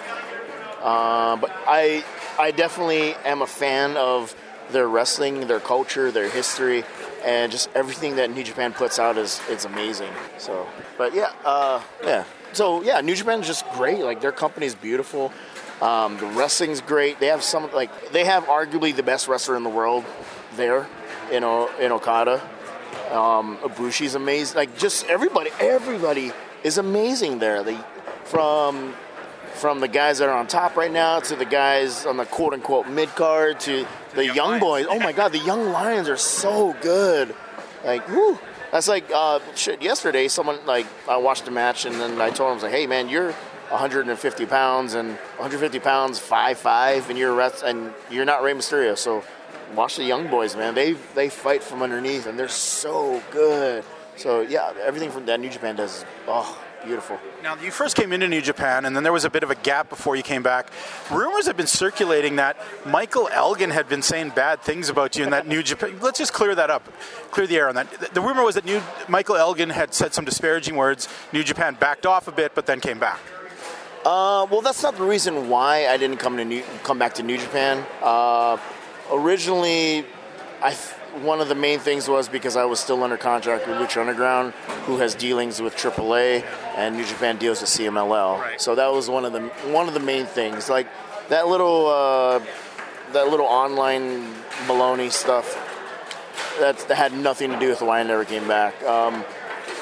[0.82, 2.04] Uh, but I
[2.40, 4.34] I definitely am a fan of
[4.72, 6.84] their wrestling, their culture, their history,
[7.26, 10.12] and just everything that New Japan puts out is it's amazing.
[10.38, 10.66] So,
[10.98, 12.24] but yeah, uh, yeah.
[12.54, 14.00] So yeah, New Japan is just great.
[14.00, 15.32] Like their company is beautiful.
[15.82, 17.20] Um, the wrestling's great.
[17.20, 20.06] They have some like they have arguably the best wrestler in the world
[20.56, 20.88] there,
[21.32, 22.42] in o- in Okada.
[23.12, 24.56] Um, Ibushi's amazing.
[24.56, 26.32] Like just everybody, everybody
[26.64, 27.64] is amazing there.
[27.64, 27.78] They
[28.26, 28.94] from
[29.56, 32.54] from the guys that are on top right now to the guys on the quote
[32.54, 33.86] unquote mid card to
[34.16, 34.86] the young, young boys.
[34.90, 37.36] Oh my god, the young lions are so good.
[37.84, 38.40] Like, whoo.
[38.72, 39.84] That's like uh, shit.
[39.84, 42.72] Yesterday, someone like I watched a match and then I told him, I was like,
[42.72, 43.32] "Hey man, you're
[43.70, 48.98] 150 pounds and 150 pounds, five five, and you're rest- and you're not Rey Mysterio.
[48.98, 49.24] So
[49.76, 50.74] watch the young boys, man.
[50.74, 53.84] They they fight from underneath and they're so good.
[54.18, 57.20] So yeah, everything from that New Japan does, is, oh, beautiful.
[57.42, 59.56] Now, you first came into New Japan, and then there was a bit of a
[59.56, 60.70] gap before you came back.
[61.12, 65.30] Rumors have been circulating that Michael Elgin had been saying bad things about you in
[65.32, 65.98] that New Japan.
[66.02, 66.88] Let's just clear that up,
[67.32, 68.14] clear the air on that.
[68.14, 71.08] The rumor was that New Michael Elgin had said some disparaging words.
[71.32, 73.20] New Japan backed off a bit, but then came back.
[74.06, 77.24] Uh, well, that's not the reason why I didn't come to New, come back to
[77.24, 77.86] New Japan.
[78.02, 78.58] Uh,
[79.10, 80.06] originally,
[80.62, 83.78] I th- one of the main things was because I was still under contract with
[83.78, 84.54] Lucha Underground,
[84.86, 86.46] who has dealings with AAA,
[86.76, 88.40] and New Japan deals with CMLL.
[88.40, 88.62] Right.
[88.62, 89.42] So that was one of the
[89.72, 90.70] one of the main things.
[90.70, 90.88] Like
[91.30, 92.40] that little uh,
[93.14, 94.34] that little online
[94.66, 95.70] baloney stuff.
[96.60, 98.82] That, that had nothing to do with why I never came back.
[98.84, 99.24] Um,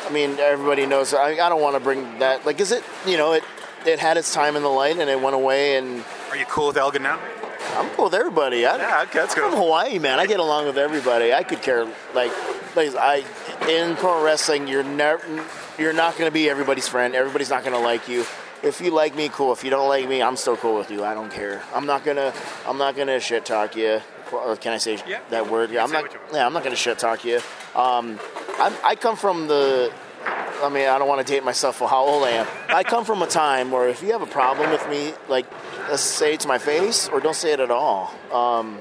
[0.08, 1.14] I mean, everybody knows.
[1.14, 2.46] I, I don't want to bring that.
[2.46, 2.84] Like, is it?
[3.06, 3.44] You know, it
[3.86, 5.78] it had its time in the light and it went away.
[5.78, 7.20] And Are you cool with Elgin now?
[7.76, 8.66] I'm cool with everybody.
[8.66, 9.58] I, Yeah, okay, that's I'm good.
[9.58, 10.20] Hawaii, man.
[10.20, 11.34] I get along with everybody.
[11.34, 11.86] I could care.
[12.14, 12.32] Like,
[12.76, 13.24] like I
[13.70, 15.24] in pro wrestling, you're never,
[15.78, 17.16] you're not going to be everybody's friend.
[17.16, 18.26] Everybody's not going to like you.
[18.64, 19.52] If you like me, cool.
[19.54, 21.04] If you don't like me, I'm still cool with you.
[21.04, 21.64] I don't care.
[21.74, 22.32] I'm not gonna,
[22.68, 24.02] I'm not gonna shit talk you.
[24.32, 25.20] Or Can I say Yeah.
[25.32, 25.72] that word?
[25.72, 26.04] Yeah, I'm not.
[26.04, 26.34] what you want.
[26.34, 27.38] Yeah, I'm not gonna shit talk you.
[27.74, 28.20] Um,
[28.60, 29.92] I'm, I come from the.
[30.26, 32.48] I mean, I don't want to date myself for how old I am.
[32.70, 35.46] I come from a time where if you have a problem with me, like,
[35.90, 38.14] let's say it to my face, or don't say it at all.
[38.32, 38.78] Um,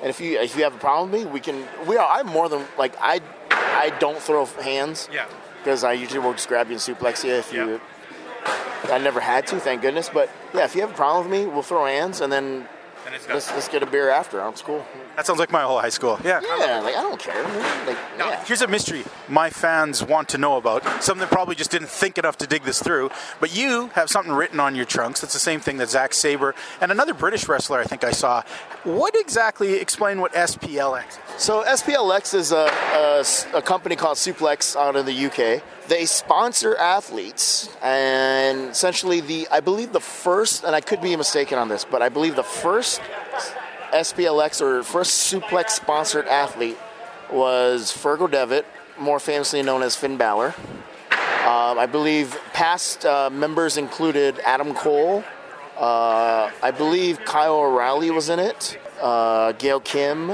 [0.00, 1.64] and if you if you have a problem with me, we can.
[1.86, 2.08] We are.
[2.18, 3.20] I'm more than like I.
[3.50, 5.26] I don't throw hands Yeah.
[5.58, 7.66] because I usually will just grab you and suplex you if Yeah.
[7.66, 7.80] you.
[8.90, 10.10] I never had to, thank goodness.
[10.12, 12.66] But yeah, if you have a problem with me, we'll throw hands and then
[13.06, 14.38] And it's let's, let's get a beer after.
[14.38, 14.84] That's cool.
[15.16, 16.18] That sounds like my whole high school.
[16.24, 16.40] Yeah.
[16.42, 17.42] Yeah, like I don't care.
[17.86, 18.44] Like Now, yeah.
[18.44, 21.02] here's a mystery my fans want to know about.
[21.02, 23.10] Something probably just didn't think enough to dig this through.
[23.40, 25.20] But you have something written on your trunks.
[25.20, 28.42] That's the same thing that Zack Sabre and another British wrestler I think I saw.
[28.84, 31.18] What exactly, explain what SPLX is?
[31.42, 32.68] So SPLX is a,
[33.54, 35.62] a, a company called Suplex out of the UK.
[35.88, 41.58] They sponsor athletes, and essentially the I believe the first, and I could be mistaken
[41.58, 43.00] on this, but I believe the first
[43.92, 46.78] SPLX or first Suplex sponsored athlete
[47.30, 48.66] was Fergal Devitt,
[48.98, 50.54] more famously known as Finn Balor.
[51.10, 55.24] Um, I believe past uh, members included Adam Cole.
[55.76, 58.78] Uh, I believe Kyle O'Reilly was in it.
[59.00, 60.32] Uh, Gail Kim,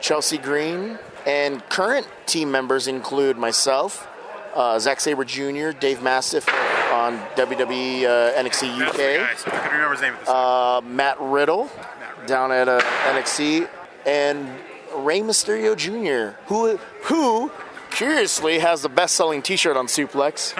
[0.00, 4.08] Chelsea Green, and current team members include myself,
[4.54, 6.46] uh, Zack Sabre Jr., Dave Mastiff
[6.92, 10.14] on WWE uh, NXT UK, I can remember his name.
[10.14, 11.70] At uh, Matt Riddle
[12.26, 13.68] down at uh, NXT,
[14.06, 14.48] and
[14.96, 17.50] Rey Mysterio Jr., who who
[17.90, 20.54] curiously has the best-selling T-shirt on Suplex.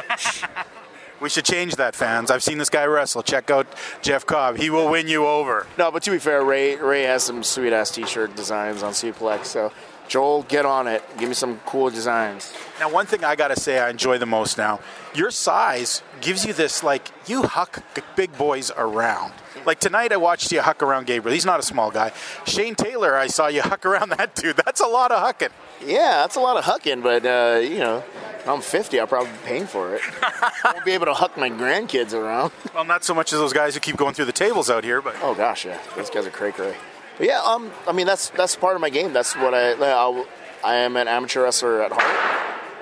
[1.20, 2.30] we should change that, fans.
[2.30, 3.22] I've seen this guy wrestle.
[3.22, 3.66] Check out
[4.00, 4.56] Jeff Cobb.
[4.56, 5.66] He will win you over.
[5.78, 9.72] no, but to be fair, Ray Ray has some sweet-ass T-shirt designs on Suplex, so.
[10.12, 11.02] Joel, get on it.
[11.16, 12.52] Give me some cool designs.
[12.78, 14.78] Now, one thing I gotta say I enjoy the most now,
[15.14, 17.82] your size gives you this like you huck
[18.14, 19.32] big boys around.
[19.64, 21.32] Like tonight, I watched you huck around Gabriel.
[21.32, 22.12] He's not a small guy.
[22.44, 24.56] Shane Taylor, I saw you huck around that dude.
[24.56, 25.48] That's a lot of hucking.
[25.82, 28.04] Yeah, that's a lot of hucking, but uh, you know,
[28.46, 29.00] I'm 50.
[29.00, 30.02] I'll probably be paying for it.
[30.20, 32.52] I won't be able to huck my grandkids around.
[32.74, 35.00] Well, not so much as those guys who keep going through the tables out here,
[35.00, 36.76] but Oh gosh, yeah, those guys are cray cray.
[37.18, 39.12] But yeah, um, I mean that's that's part of my game.
[39.12, 40.24] That's what I I,
[40.64, 42.32] I am an amateur wrestler at heart.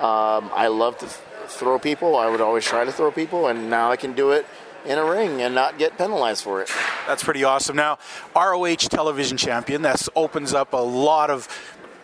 [0.01, 1.19] Um, I love to th-
[1.49, 2.17] throw people.
[2.17, 4.47] I would always try to throw people, and now I can do it
[4.87, 6.71] in a ring and not get penalized for it.
[7.07, 7.77] that's pretty awesome.
[7.77, 7.99] Now,
[8.35, 11.49] ROH television champion, that opens up a lot of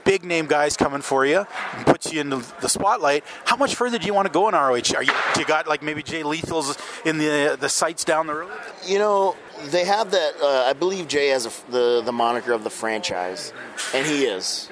[0.06, 1.46] big name guys coming for you,
[1.84, 3.24] puts you in the, spotlight.
[3.44, 4.70] How much further do you want to go in ROH?
[4.70, 8.34] Are you, do you got like maybe Jay Lethal's in the the sights down the
[8.34, 8.52] road?
[8.86, 9.36] You know,
[9.66, 10.34] they have that.
[10.40, 13.52] Uh, I believe Jay has a, the the moniker of the franchise,
[13.92, 14.68] and he is.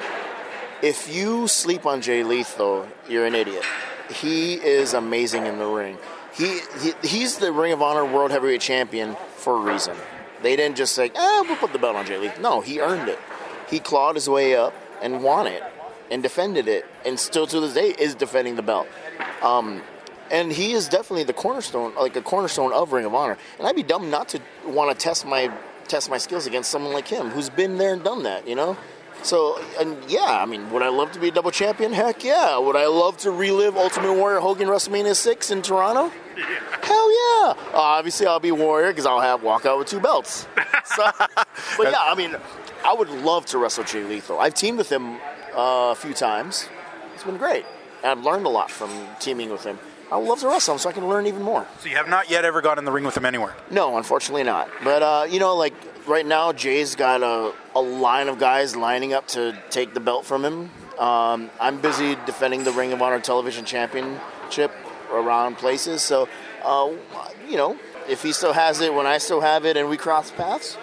[0.82, 3.64] If you sleep on Jay Lethal, you're an idiot.
[4.10, 5.98] He is amazing in the ring.
[6.34, 9.96] He, he he's the Ring of Honor World Heavyweight Champion for a reason.
[10.42, 13.08] They didn't just say, "Ah, we'll put the belt on Jay Lethal." No, he earned
[13.08, 13.18] it.
[13.70, 14.74] He clawed his way up
[15.04, 15.62] and won it,
[16.10, 18.88] and defended it, and still to this day is defending the belt.
[19.42, 19.82] Um,
[20.30, 23.36] and he is definitely the cornerstone, like a cornerstone of Ring of Honor.
[23.58, 25.52] And I'd be dumb not to want to test my
[25.86, 28.48] test my skills against someone like him, who's been there and done that.
[28.48, 28.76] You know.
[29.22, 31.92] So, and yeah, I mean, would I love to be a double champion?
[31.92, 32.58] Heck yeah.
[32.58, 36.12] Would I love to relive Ultimate Warrior Hogan WrestleMania 6 in Toronto?
[36.82, 37.54] Hell yeah.
[37.72, 40.46] Uh, obviously, I'll be Warrior because I'll have walk out with two belts.
[40.86, 41.02] So,
[41.78, 42.36] but yeah, I mean,
[42.84, 44.38] I would love to wrestle Jay Lethal.
[44.38, 45.16] I've teamed with him
[45.56, 46.68] uh, a few times.
[47.14, 47.64] It's been great.
[48.02, 49.78] And I've learned a lot from teaming with him.
[50.12, 51.66] I would love to wrestle him so I can learn even more.
[51.80, 53.54] So you have not yet ever got in the ring with him anywhere.
[53.70, 54.68] No, unfortunately not.
[54.84, 55.72] But uh, you know, like
[56.06, 60.26] right now, Jay's got a, a line of guys lining up to take the belt
[60.26, 60.70] from him.
[60.98, 64.70] Um, I'm busy defending the Ring of Honor Television Championship
[65.10, 66.02] around places.
[66.02, 66.28] So,
[66.62, 66.92] uh,
[67.48, 67.78] you know,
[68.08, 70.76] if he still has it when I still have it, and we cross paths,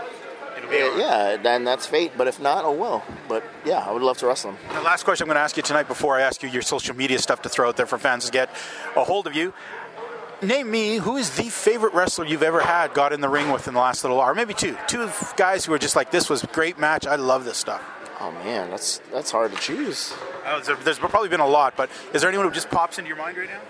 [0.72, 2.14] eh, yeah, then that's fate.
[2.18, 3.04] But if not, oh well.
[3.28, 4.58] But yeah, I would love to wrestle him.
[4.74, 6.96] The last question I'm going to ask you tonight before I ask you your social
[6.96, 8.50] media stuff to throw out there for fans to get
[8.96, 9.54] a hold of you.
[10.42, 13.68] Name me who is the favorite wrestler you've ever had got in the ring with
[13.68, 14.76] in the last little while, or maybe two.
[14.88, 15.08] Two
[15.38, 17.06] guys who are just like, this was a great match.
[17.06, 17.84] I love this stuff.
[18.20, 20.14] Oh man, that's that's hard to choose.
[20.46, 23.08] Oh, there- there's probably been a lot, but is there anyone who just pops into
[23.08, 23.62] your mind right now?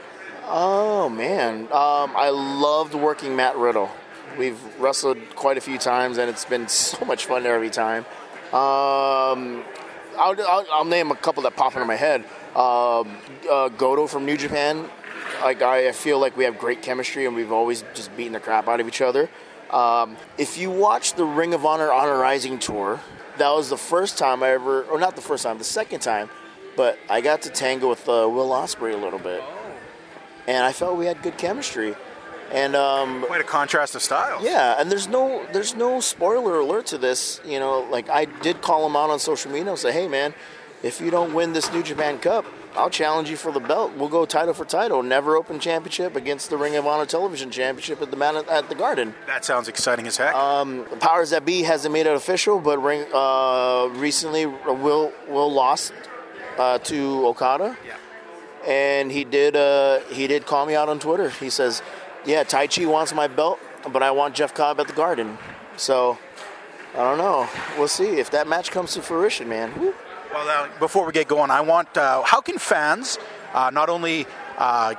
[0.47, 3.89] Oh man, um, I loved working Matt Riddle.
[4.37, 8.05] We've wrestled quite a few times, and it's been so much fun every time.
[8.53, 9.63] Um,
[10.17, 12.21] I'll, I'll, I'll name a couple that pop into my head.
[12.55, 13.17] Um,
[13.49, 14.89] uh, Goto from New Japan.
[15.41, 18.39] Like I I feel like we have great chemistry, and we've always just beaten the
[18.39, 19.29] crap out of each other.
[19.69, 22.99] Um, if you watch the Ring of Honor Honor Rising tour,
[23.37, 26.29] that was the first time I ever, or not the first time, the second time,
[26.75, 29.41] but I got to tango with uh, Will Ospreay a little bit
[30.47, 31.95] and I felt we had good chemistry.
[32.51, 34.43] And um, Quite a contrast of styles.
[34.43, 37.39] yeah, and there's no there's no spoiler alert to this.
[37.45, 40.33] You know, like I did call him out on social media and say, hey man,
[40.83, 42.45] if you don't win this New Japan Cup,
[42.75, 43.93] I'll challenge you for the belt.
[43.95, 48.01] We'll go title for title, never open championship against the Ring of Honor Television Championship
[48.01, 49.13] at the Man at the Garden.
[49.27, 50.35] That sounds exciting as heck.
[50.35, 55.93] Um, powers that be hasn't made it official, but ring, uh, recently Will Will lost
[56.57, 57.77] uh, to Okada.
[57.87, 57.95] Yeah.
[58.67, 61.29] And he did uh, he did call me out on Twitter.
[61.29, 61.81] He says,
[62.25, 63.59] "Yeah, Taiji wants my belt,
[63.91, 65.37] but I want Jeff Cobb at the Garden."
[65.77, 66.17] So
[66.93, 67.47] I don't know.
[67.77, 69.71] We'll see if that match comes to fruition, man.
[69.79, 69.93] Woo.
[70.33, 73.17] Well, uh, before we get going, I want uh, how can fans
[73.53, 74.25] uh, not only
[74.57, 74.95] uh,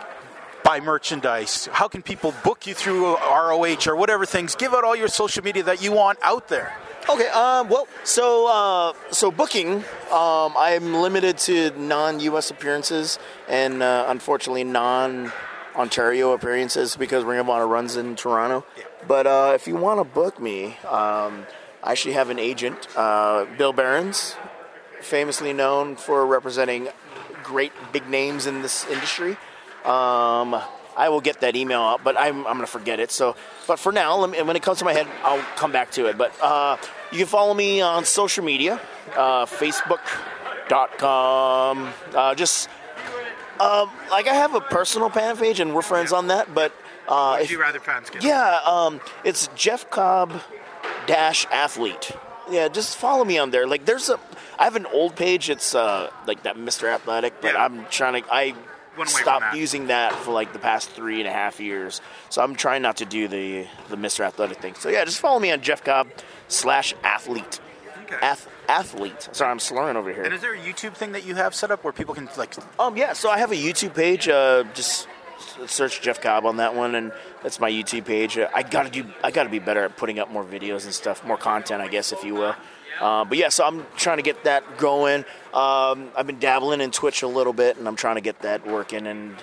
[0.64, 4.54] buy merchandise, how can people book you through ROH or whatever things?
[4.54, 6.74] Give out all your social media that you want out there.
[7.08, 7.28] Okay.
[7.28, 12.50] Um, well, so uh, so booking, um, I'm limited to non-U.S.
[12.50, 13.18] appearances
[13.48, 14.64] and uh, unfortunately
[15.74, 18.64] non-Ontario appearances because Ring of Honor runs in Toronto.
[19.06, 21.46] But uh, if you want to book me, um,
[21.82, 24.36] I actually have an agent, uh, Bill Behrens,
[25.00, 26.88] famously known for representing
[27.42, 29.32] great big names in this industry.
[29.84, 30.62] Um,
[30.96, 33.10] I will get that email out, but I'm, I'm going to forget it.
[33.10, 33.34] So,
[33.66, 36.04] but for now, let me, when it comes to my head, I'll come back to
[36.06, 36.18] it.
[36.18, 36.76] But uh,
[37.10, 38.78] you can follow me on social media,
[39.16, 41.92] uh, Facebook.com.
[42.14, 42.68] Uh, just
[43.60, 46.54] um, like I have a personal fan page, and we're friends on that.
[46.54, 46.72] But
[47.08, 48.22] uh, if- rather fans get?
[48.24, 50.40] yeah, um, it's Jeff Cobb
[51.06, 52.12] dash athlete.
[52.50, 53.66] Yeah, just follow me on there.
[53.66, 54.18] Like, there's a,
[54.58, 55.48] I have an old page.
[55.48, 56.92] It's uh, like that Mr.
[56.92, 57.64] Athletic, but Yeah.
[57.64, 58.32] I'm trying to.
[58.34, 58.54] I
[58.96, 59.56] Went away from stopped that.
[59.56, 62.00] using that for like the past three and a half years.
[62.28, 64.20] So I'm trying not to do the the Mr.
[64.24, 64.74] Athletic thing.
[64.74, 66.08] So yeah, just follow me on Jeff Cobb
[66.48, 67.60] slash athlete.
[68.04, 68.16] Okay.
[68.20, 69.28] Ath- Athlete.
[69.32, 70.22] Sorry, I'm slurring over here.
[70.22, 72.54] And is there a YouTube thing that you have set up where people can like?
[72.78, 74.28] Um, yeah, so I have a YouTube page.
[74.28, 75.08] Uh, just
[75.66, 77.12] search Jeff Cobb on that one, and
[77.42, 78.38] that's my YouTube page.
[78.38, 79.04] Uh, I gotta do.
[79.22, 82.12] I gotta be better at putting up more videos and stuff, more content, I guess,
[82.12, 82.54] if you will.
[83.00, 85.24] Uh, but yeah, so I'm trying to get that going.
[85.52, 88.66] Um, I've been dabbling in Twitch a little bit, and I'm trying to get that
[88.66, 89.06] working.
[89.06, 89.36] And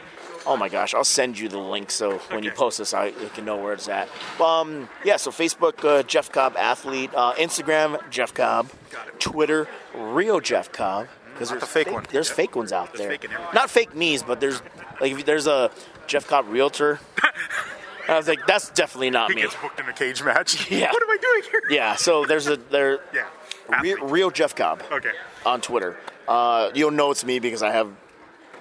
[0.45, 3.29] oh my gosh, I'll send you the link so when you post this, I you
[3.33, 4.09] can know where it's at.
[4.41, 8.69] Um, yeah, so Facebook, uh, Jeff Cobb Athlete, uh, Instagram, Jeff Cobb,
[9.19, 11.07] Twitter, Rio Jeff Cobb.
[11.33, 12.05] Because there's the fake one.
[12.11, 12.35] There's Yeah.
[12.35, 13.17] fake ones out There's there.
[13.17, 13.29] fake.
[13.53, 14.61] Not fake me's, but there's
[14.99, 15.71] like there's a
[16.07, 16.99] Jeff Cobb realtor.
[18.09, 19.43] I was like, that's definitely not He me.
[19.43, 20.69] gets booked in a cage match.
[20.71, 20.91] Yeah.
[20.91, 21.61] What am I doing here?
[21.69, 22.99] Yeah, so there's a there.
[23.13, 23.27] Yeah.
[23.81, 25.11] Real, real Jeff Cobb Okay.
[25.45, 25.95] on Twitter.
[26.27, 27.91] Uh, you'll know it's me because I have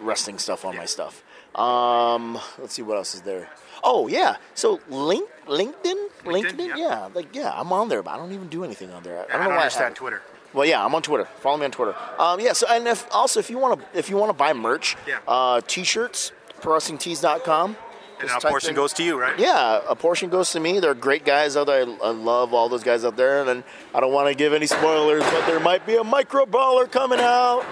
[0.01, 1.23] wrestling stuff on my stuff.
[1.59, 3.49] Um, let's see what else is there.
[3.83, 6.77] Oh yeah, so link LinkedIn, LinkedIn, yeah.
[6.77, 9.19] yeah, like yeah, I'm on there, but I don't even do anything on there.
[9.19, 9.97] I I don't don't, know why I understand haven't.
[9.97, 10.23] Twitter.
[10.55, 11.27] Well, yeah, I'm on Twitter.
[11.41, 11.95] Follow me on Twitter.
[12.19, 12.55] Um, yeah.
[12.55, 15.19] So, and if also if you want to if you want to buy merch, Yeah.
[15.29, 17.77] uh, t-shirts, prowrestlingtees.com.
[18.21, 19.39] And a portion in- goes to you, right?
[19.39, 20.81] Yeah, a portion goes to me.
[20.81, 21.87] They're great guys out there.
[21.87, 23.63] I, I love all those guys out there, and
[23.95, 27.21] I don't want to give any spoilers, but there might be a Micro Brawler coming
[27.21, 27.63] out.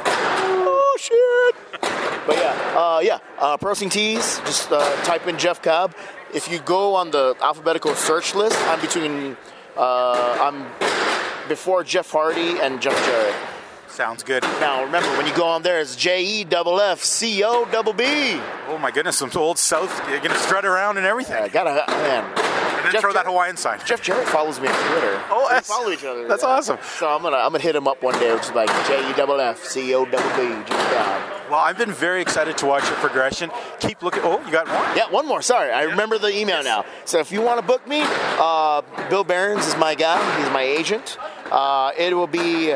[2.27, 4.39] But yeah, uh, yeah, uh, Wrestling Tees.
[4.41, 5.95] Just uh, type in Jeff Cobb.
[6.35, 9.37] If you go on the alphabetical search list, I'm between.
[9.77, 10.66] Uh, I'm
[11.49, 13.35] before Jeff Hardy and Jeff Jarrett.
[13.89, 14.43] Sounds good.
[14.61, 17.93] Now remember, when you go on there, it's J E double F C O double
[17.93, 18.05] B.
[18.68, 19.91] Oh my goodness, some old South.
[20.11, 21.43] You're gonna strut around and everything.
[21.43, 22.24] I gotta man.
[22.24, 23.79] and then Jeff throw that Hawaiian sign.
[23.87, 25.22] Jeff Jarrett follows me on Twitter.
[25.31, 26.27] Oh, we that's- follow each other.
[26.29, 26.79] that's awesome.
[26.99, 29.12] So I'm gonna I'm gonna hit him up one day, which is like J E
[29.14, 30.49] double F C O double B.
[30.68, 31.36] Jeff Cobb.
[31.51, 33.51] Well, I've been very excited to watch your progression.
[33.78, 34.22] Keep looking.
[34.24, 34.97] Oh, you got more.
[34.97, 35.42] Yeah, one more.
[35.42, 36.84] Sorry, I remember the email now.
[37.05, 40.18] So if you want to book me, uh, Bill Behrens is my guy.
[40.38, 41.18] He's my agent.
[41.51, 42.74] Uh, it will be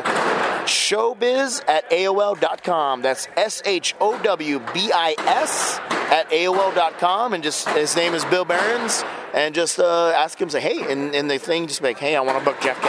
[0.65, 3.01] showbiz at AOL.com.
[3.01, 7.33] That's S H O W B I S at AOL.com.
[7.33, 9.03] And just his name is Bill Behrens.
[9.33, 12.21] And just uh, ask him, say, hey, And, in the thing, just like, hey, I
[12.21, 12.81] want to book Jeff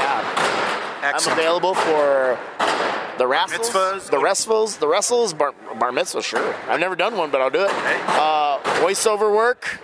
[1.02, 1.20] Cobb.
[1.20, 2.38] I'm available for
[3.18, 4.10] the wrestles, mitzvahs?
[4.10, 6.54] the wrestles, the wrestles, bar, bar mitzvah, sure.
[6.68, 7.70] I've never done one, but I'll do it.
[7.70, 9.80] Uh, voiceover work.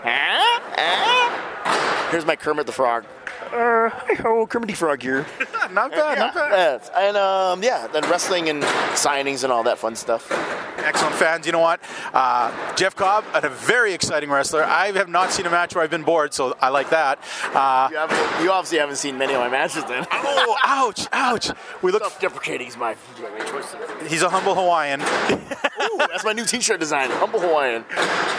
[2.10, 3.04] Here's my Kermit the Frog.
[3.52, 5.24] Uh, hi ho, Kermit the Frog here.
[5.72, 6.18] Not bad.
[6.18, 6.50] Not bad.
[6.50, 6.90] Yes.
[6.96, 8.62] And um, yeah, then wrestling and
[8.94, 10.30] signings and all that fun stuff.
[10.78, 11.46] Excellent fans.
[11.46, 11.80] You know what?
[12.12, 14.64] Uh, Jeff Cobb, a very exciting wrestler.
[14.64, 17.18] I have not seen a match where I've been bored, so I like that.
[17.54, 20.06] Uh, You, haven't, you obviously haven't seen many of my matches then.
[20.12, 21.50] oh, ouch, ouch.
[21.82, 22.02] We look.
[22.02, 23.74] Self-deprecating is my, my choice.
[24.08, 25.00] He's a humble Hawaiian.
[25.02, 27.10] Ooh, that's my new T-shirt design.
[27.12, 27.84] Humble Hawaiian.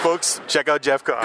[0.02, 1.24] Folks, check out Jeff Cobb.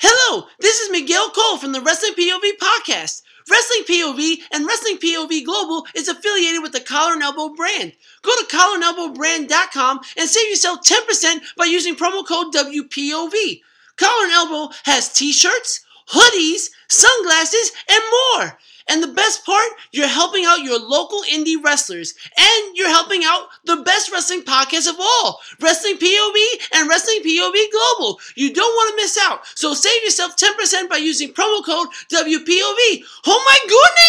[0.00, 3.17] Hello, this is Miguel Cole from the Wrestling POV podcast.
[3.50, 7.92] Wrestling POV and Wrestling POV Global is affiliated with the Collar and Elbow brand.
[8.22, 13.62] Go to collarandelbowbrand.com and save yourself 10% by using promo code WPOV.
[13.96, 18.58] Collar and Elbow has t-shirts, hoodies, sunglasses, and more.
[18.88, 23.48] And the best part, you're helping out your local indie wrestlers, and you're helping out
[23.64, 26.36] the best wrestling podcast of all, Wrestling POV
[26.74, 28.18] and Wrestling POV Global.
[28.34, 33.04] You don't want to miss out, so save yourself 10% by using promo code WPOV.
[33.26, 33.58] Oh my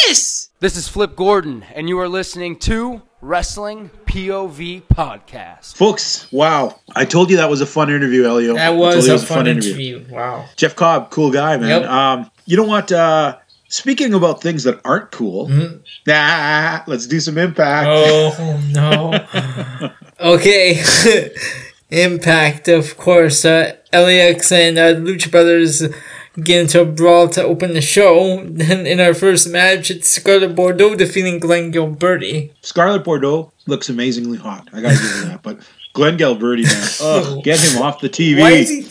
[0.06, 0.50] goodness!
[0.60, 5.76] This is Flip Gordon, and you are listening to Wrestling POV Podcast.
[5.76, 6.80] Folks, wow.
[6.96, 8.54] I told you that was a fun interview, Elio.
[8.54, 10.06] I That told was a it fun interview.
[10.10, 10.46] Wow.
[10.56, 11.82] Jeff Cobb, cool guy, man.
[11.82, 11.90] Yep.
[11.90, 12.92] Um, you know what?
[12.92, 13.38] Uh,
[13.70, 15.78] speaking about things that aren't cool, Mm-hmm.
[16.06, 17.88] nah, let's do some impact.
[17.90, 19.92] Oh no.
[20.36, 20.84] okay.
[21.92, 23.44] Impact, of course.
[23.46, 25.82] Uh, LAX and uh, Lucha Brothers
[26.44, 28.44] get into a brawl to open the show.
[28.46, 32.52] Then in our first match, it's Scarlett Bordeaux defeating Glenn Gilberti.
[32.62, 34.68] Scarlett Bordeaux looks amazingly hot.
[34.72, 35.42] I gotta give her that.
[35.42, 35.62] But
[35.94, 36.90] Glenn Gilberti, man,
[37.26, 38.40] ugh, get him off the TV.
[38.40, 38.82] Why is he?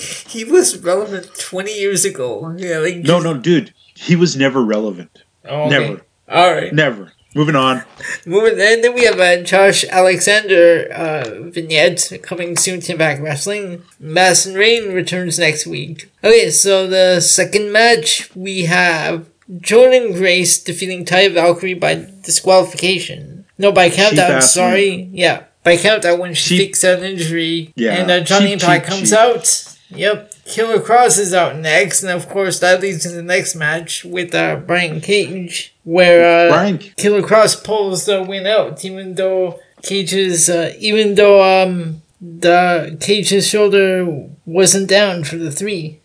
[0.40, 2.52] He was relevant 20 years ago.
[2.58, 3.72] Yeah, like No, no, dude,
[4.06, 5.22] he was never relevant.
[5.44, 5.70] Oh, okay.
[5.78, 6.72] Never, All right.
[6.72, 7.12] never.
[7.34, 7.84] Moving on.
[8.26, 13.82] Moving, and then we have uh, Josh Alexander uh, vignette coming soon to Impact Wrestling.
[14.00, 16.10] Madison Rayne returns next week.
[16.24, 23.44] Okay, so the second match we have Jordynne Grace defeating Ty Valkyrie by disqualification.
[23.58, 24.40] No, by countdown.
[24.42, 27.72] Sorry, yeah, by countdown when she Cheap- fakes an injury.
[27.76, 29.18] Yeah, and uh, Johnny cheap, Impact cheap, comes cheap.
[29.18, 29.74] out.
[29.90, 30.32] Yep.
[30.48, 34.34] Killer Kross is out next, and of course that leads to the next match with
[34.34, 40.48] uh, Brian Cage, where uh, Brian- Killer Kross pulls the win out, even though Cage's,
[40.48, 46.00] uh, even though um the Cage's shoulder wasn't down for the three.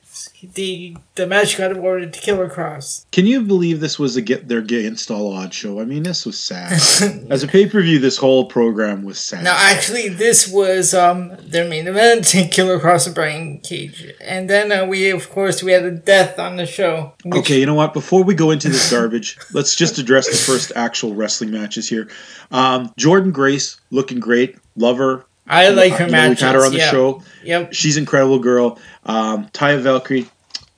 [0.53, 3.05] The the match got awarded to Killer Kross.
[3.11, 5.79] Can you believe this was a get their against install odd show?
[5.79, 6.73] I mean, this was sad.
[7.29, 9.43] As a pay per view, this whole program was sad.
[9.43, 14.71] No, actually, this was um their main event, Killer Kross and Brian Cage, and then
[14.71, 17.13] uh, we of course we had a death on the show.
[17.23, 17.93] which- Okay, you know what?
[17.93, 22.09] Before we go into this garbage, let's just address the first actual wrestling matches here.
[22.51, 24.57] Um, Jordynne Grace looking great.
[24.75, 25.25] Love her.
[25.47, 26.29] I like her You know.
[26.29, 26.89] We've had her on the yeah.
[26.91, 27.21] show.
[27.43, 27.73] Yep.
[27.73, 28.79] She's an incredible girl.
[29.05, 30.27] Um, Taya Valkyrie,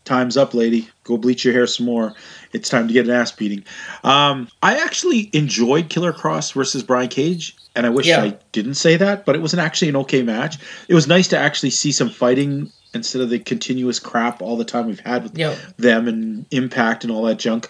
[0.05, 0.89] time's up, lady.
[1.03, 2.13] Go bleach your hair some more.
[2.51, 3.63] It's time to get an ass beating.
[4.03, 8.23] Um, I actually enjoyed Killer Kross versus Brian Cage, and I wish Yeah.
[8.23, 10.57] I didn't say that, but it was an actually an okay match.
[10.87, 14.63] It was nice to actually see some fighting instead of the continuous crap all the
[14.65, 15.57] time we've had with Yep.
[15.77, 17.69] them and Impact and all that junk.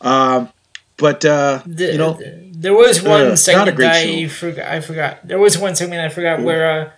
[0.00, 0.48] Um,
[0.96, 4.66] but uh, The- you know, the- there was one uh, segment I forgot.
[4.72, 5.26] I forgot.
[5.26, 6.90] There was one segment I forgot where uh,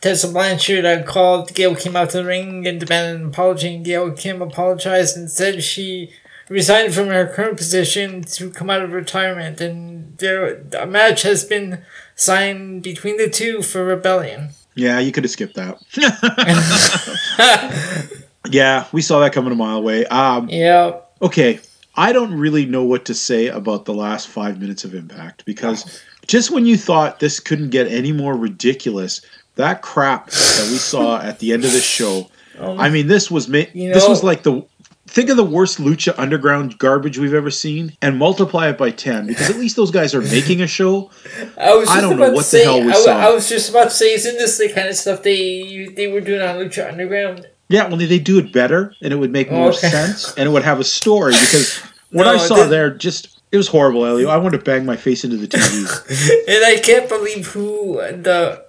[0.00, 3.74] Tessa Blanchard uh, called Gail Kim out to the ring and demanded an apology.
[3.74, 6.10] And Gail Kim apologized and said she
[6.48, 9.60] resigned from her current position to come out of retirement.
[9.60, 11.82] And there, a match has been
[12.14, 14.50] signed between the two for Rebellion.
[14.74, 15.78] yeah, you could have skipped that.
[18.50, 20.06] yeah, we saw that coming a mile away.
[20.06, 21.00] Um, Yeah.
[21.20, 21.60] okay,
[21.96, 26.02] I don't really know what to say about the last five minutes of Impact because
[26.26, 29.22] just when you thought this couldn't get any more ridiculous,
[29.54, 32.28] that crap that we saw at the end of this show.
[32.58, 34.66] Um, I mean, this was ma- You this was like the
[35.06, 39.28] think of the worst lucha underground garbage we've ever seen and multiply it by 10
[39.28, 41.10] because at least those guys are making a show
[41.58, 43.16] I was I don't know what the say, hell we I, saw.
[43.16, 46.20] I was just about to say, isn't this the kind of stuff they they were
[46.20, 47.46] doing on Lucha Underground?
[47.68, 49.88] Yeah, only they do it better, and it would make more Okay.
[49.88, 51.32] sense, and it would have a story.
[51.32, 51.78] Because
[52.12, 54.28] what No, I saw the- there, just it was horrible, Elio.
[54.28, 56.44] I wanted to bang my face into the TV.
[56.48, 58.64] And I can't believe who the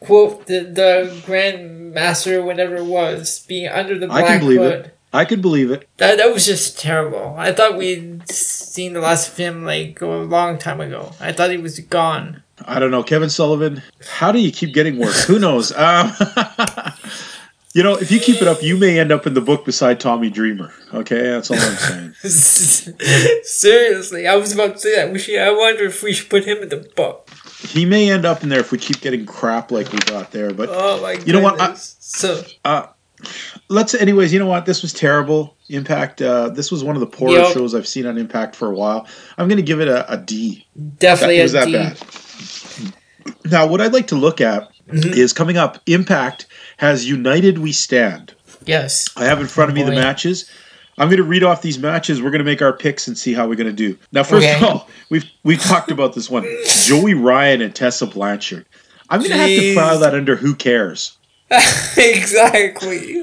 [0.00, 4.72] quote the the Grand Master, whatever it was, being under the I can believe hood.
[4.86, 4.92] it.
[5.12, 5.88] I could believe it.
[5.96, 7.34] That that was just terrible.
[7.38, 11.12] I thought we'd seen the last of him like a long time ago.
[11.20, 12.42] I thought he was gone.
[12.64, 13.82] I don't know, Kevin Sullivan.
[14.18, 15.24] How do you keep getting worse?
[15.24, 15.72] Who knows?
[15.72, 16.12] Um,
[17.76, 20.00] you know, if you keep it up, you may end up in the book beside
[20.00, 20.72] Tommy Dreamer.
[20.94, 22.14] Okay, that's all I'm saying.
[23.44, 25.12] Seriously, I was about to say that.
[25.12, 25.38] We should.
[25.38, 27.28] I wonder if we should put him in the book.
[27.68, 30.54] He may end up in there if we keep getting crap like we got there.
[30.54, 31.96] But Oh my You know what, I- goodness.
[32.00, 32.42] so
[33.68, 34.32] let's, anyways.
[34.32, 34.64] You know what?
[34.66, 35.56] This was terrible.
[35.68, 36.22] Impact.
[36.22, 37.52] Uh, this was one of the poorer Yep.
[37.54, 39.06] shows I've seen on Impact for a while.
[39.36, 40.66] I'm going to give it a, a D.
[40.98, 41.72] definitely That- a was that D.
[41.72, 43.50] bad?
[43.50, 45.14] Now, what I'd like to look at Mm-hmm.
[45.18, 45.80] is coming up.
[45.86, 46.46] Impact
[46.76, 48.34] has United We Stand.
[48.64, 49.08] Yes.
[49.16, 50.50] I have in front of me the matches.
[50.98, 52.22] I'm going to read off these matches.
[52.22, 53.98] We're going to make our picks and see how we're going to do.
[54.12, 56.44] Now, first of all, we've we've talked about this one:
[56.84, 58.64] Joey Ryan and Tessa Blanchard.
[59.10, 61.16] I'm going to have to file that under who cares.
[61.96, 63.22] exactly.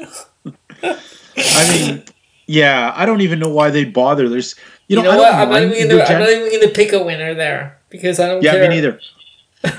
[0.83, 2.03] I mean,
[2.45, 4.29] yeah, I don't even know why they'd bother.
[4.29, 4.55] There's,
[4.87, 5.25] you You know, know, I what?
[5.31, 8.19] don't I'm not, mind even gonna, I'm not even gonna pick a winner there because
[8.19, 8.61] I don't Yeah, care.
[8.69, 8.99] me neither.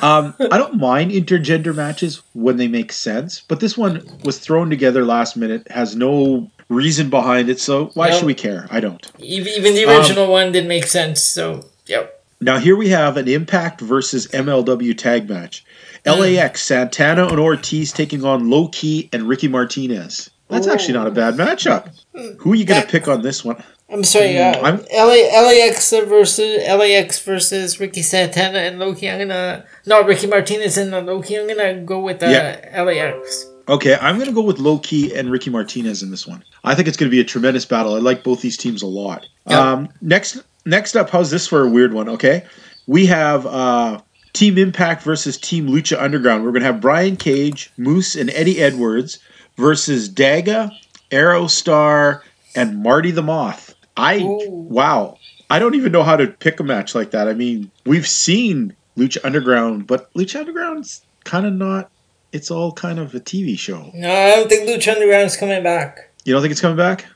[0.03, 4.71] Um, I don't mind intergender matches when they make sense, but this one was thrown
[4.71, 8.67] together last minute, has no reason behind it, so why should we care?
[8.71, 9.07] I don't.
[9.19, 11.23] Even, the Um, original one didn't make sense.
[11.23, 12.23] So yep.
[12.41, 15.65] Now here we have an Impact versus MLW tag match.
[16.07, 16.21] Hmm.
[16.21, 20.31] LAX, Santana and Ortiz taking on Low Ki and Ricky Martinez.
[20.49, 21.91] That's actually not a bad matchup.
[22.39, 23.63] Who are you going to pick on this one?
[23.91, 24.39] I'm sorry.
[24.39, 29.09] Uh, I'm- LA, LAX versus LAX versus Ricky Santana and Low Ki.
[29.11, 31.37] I'm gonna no Ricky Martinez and Low Ki.
[31.37, 32.83] I'm gonna go with uh, Yeah.
[32.83, 33.47] LAX.
[33.67, 36.45] Okay, I'm going to go with Low Ki and Ricky Martinez in this one.
[36.65, 37.95] I think it's going to be a tremendous battle.
[37.95, 39.27] I like both these teams a lot.
[39.49, 39.59] Yep.
[39.59, 42.07] Um, next, next up, how's this for a weird one?
[42.11, 42.45] Okay,
[42.87, 44.03] we have uh,
[44.35, 46.45] Team Impact versus Team Lucha Underground.
[46.45, 49.19] We're going to have Brian Cage, Moose, and Eddie Edwards
[49.57, 50.71] versus Daga,
[51.11, 52.21] Aerostar,
[52.55, 53.74] and Marty the Moth.
[53.97, 54.49] I Ooh.
[54.51, 55.19] wow,
[55.51, 57.29] I don't even know how to pick a match like that.
[57.29, 61.91] I mean, we've seen Lucha Underground, but Lucha Underground's kind of not.
[62.33, 63.91] It's all kind of a TV show.
[63.95, 66.11] No, I don't think Lucha Underground's coming back.
[66.25, 67.07] You don't think it's coming back?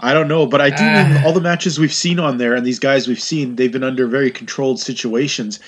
[0.00, 1.08] I don't know, but I do Ah.
[1.12, 3.82] mean all the matches we've seen on there and these guys we've seen, they've been
[3.82, 5.58] under very controlled situations.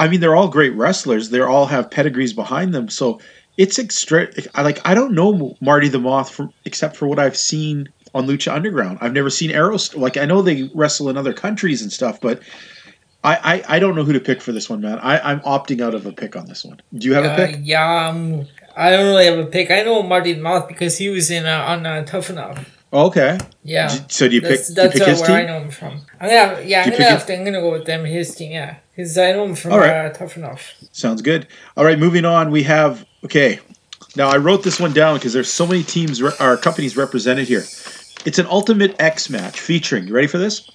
[0.00, 1.30] I mean, they're all great wrestlers.
[1.30, 2.88] They all have pedigrees behind them.
[2.88, 3.20] So
[3.56, 4.26] it's extra.
[4.56, 4.80] I like.
[4.84, 8.98] I don't know Marty the Moth from except for what I've seen on Lucha Underground.
[9.00, 9.94] I've never seen Arrows.
[9.94, 12.42] Like I know they wrestle in other countries and stuff, but
[13.22, 14.98] I I, I don't know who to pick for this one, man.
[14.98, 16.80] I, I'm opting out of a pick on this one.
[16.94, 17.56] Do you have a Uh, pick?
[17.62, 18.46] yeah, um,
[18.76, 19.70] I don't really have a pick.
[19.70, 22.76] I know Marty Moth because he was in uh, on uh, Tough Enough.
[22.92, 23.38] Oh, okay.
[23.62, 23.86] Yeah.
[23.88, 24.50] D- So do you pick?
[24.66, 25.36] That's, you pick uh, his where team?
[25.36, 26.00] I know him from.
[26.20, 27.36] I'm gonna, yeah, I'm gonna have to.
[27.36, 28.04] I'm gonna go with them.
[28.04, 30.06] His team, yeah, because I know him from All right.
[30.06, 30.72] uh, Tough Enough.
[30.90, 31.46] Sounds good.
[31.76, 32.50] All right, moving on.
[32.50, 33.60] We have okay.
[34.16, 37.46] Now I wrote this one down because there's so many teams re- or companies represented
[37.46, 37.62] here.
[38.26, 40.06] It's an Ultimate X match featuring.
[40.06, 40.68] You ready for this?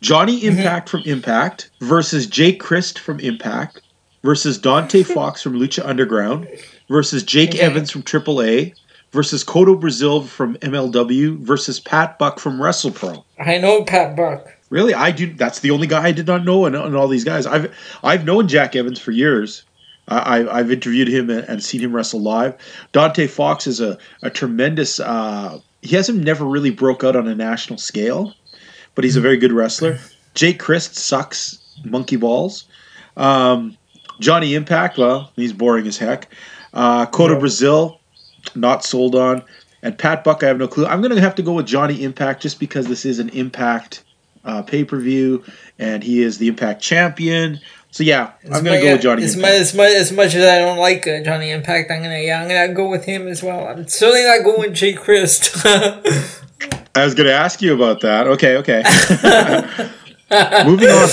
[0.00, 3.80] Johnny Impact from Impact versus Jake Crist from Impact
[4.22, 6.48] versus Dante Fox from Lucha Underground
[6.88, 7.60] versus Jake Okay.
[7.60, 8.74] Evans from AAA
[9.12, 13.24] versus Kotto Brazil from MLW versus Pat Buck from WrestlePro.
[13.38, 14.46] I know Pat Buck.
[14.70, 15.32] Really, I do.
[15.34, 17.44] That's the only guy I did not know, and, all these guys.
[17.44, 17.74] I've
[18.04, 19.64] I've known Jack Evans for years.
[20.06, 22.56] I, I've interviewed him and, and seen him wrestle live.
[22.92, 25.00] Dante Fox is a a tremendous.
[25.00, 28.34] Uh, he hasn't never really broke out on a national scale,
[28.94, 29.98] but he's a very good wrestler.
[30.34, 32.64] Jake Crist sucks monkey balls.
[33.16, 33.76] Um,
[34.20, 36.32] Johnny Impact, well, he's boring as heck.
[36.72, 38.00] Uh, Kotto Brazil,
[38.54, 39.42] not sold on.
[39.82, 40.86] And Pat Buck, I have no clue.
[40.86, 44.04] I'm going to have to go with Johnny Impact just because this is an Impact
[44.44, 45.42] uh, pay per view,
[45.78, 47.58] and he is the Impact champion.
[47.92, 49.52] So yeah, I'm going to go with Johnny As Impact.
[49.52, 52.40] much, as much as much as I don't like uh, Johnny Impact, I'm gonna yeah,
[52.40, 53.66] I'm gonna go with him as well.
[53.66, 55.50] I'm certainly not going with Jay Christ.
[56.94, 58.26] I was going to ask you about that.
[58.26, 58.82] Okay, okay.
[60.66, 61.08] Moving on.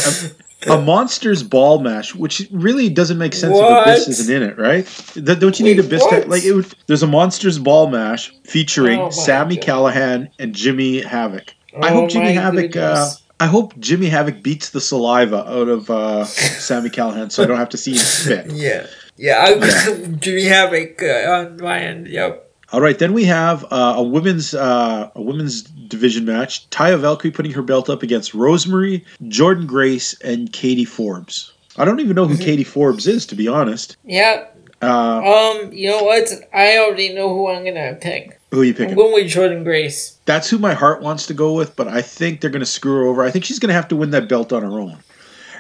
[0.68, 3.88] A, a monsters ball mash, which really doesn't make sense if What?
[3.88, 4.86] Abyss isn't in it, right?
[5.14, 6.00] Th- Don't you need Wait, Abyss?
[6.08, 6.28] To, what?
[6.30, 9.66] like, it would, there's a monsters ball mash featuring Oh Sammy God.
[9.66, 11.54] Callihan and Jimmy Havoc.
[11.82, 12.76] I Oh hope Jimmy my Havoc.
[12.76, 13.24] Uh, goodness.
[13.40, 17.58] I hope Jimmy Havoc beats the saliva out of uh, Sami Callihan, so I don't
[17.58, 18.46] have to see him spit.
[18.52, 22.08] yeah, yeah, go with Jimmy Havoc uh, on my end.
[22.08, 22.44] Yep.
[22.74, 26.70] All right, then we have uh, a women's uh, a women's division match.
[26.70, 31.54] Taya Valkyrie putting her belt up against Rosemary, Jordynne Grace, and Katie Forbes.
[31.78, 33.98] I don't even know who Katie Forbes is, to be honest.
[34.04, 34.48] Yeah.
[34.82, 35.72] Uh, Um.
[35.72, 36.28] You know what?
[36.54, 38.37] I already know who I'm gonna pick.
[38.52, 38.96] Who are you I'm picking?
[38.96, 40.18] going with Jordynne Grace.
[40.26, 42.96] That's who my heart wants to go with, but I think they're going to screw
[43.02, 43.24] her over.
[43.24, 44.98] I think she's going to have to win that belt on her own.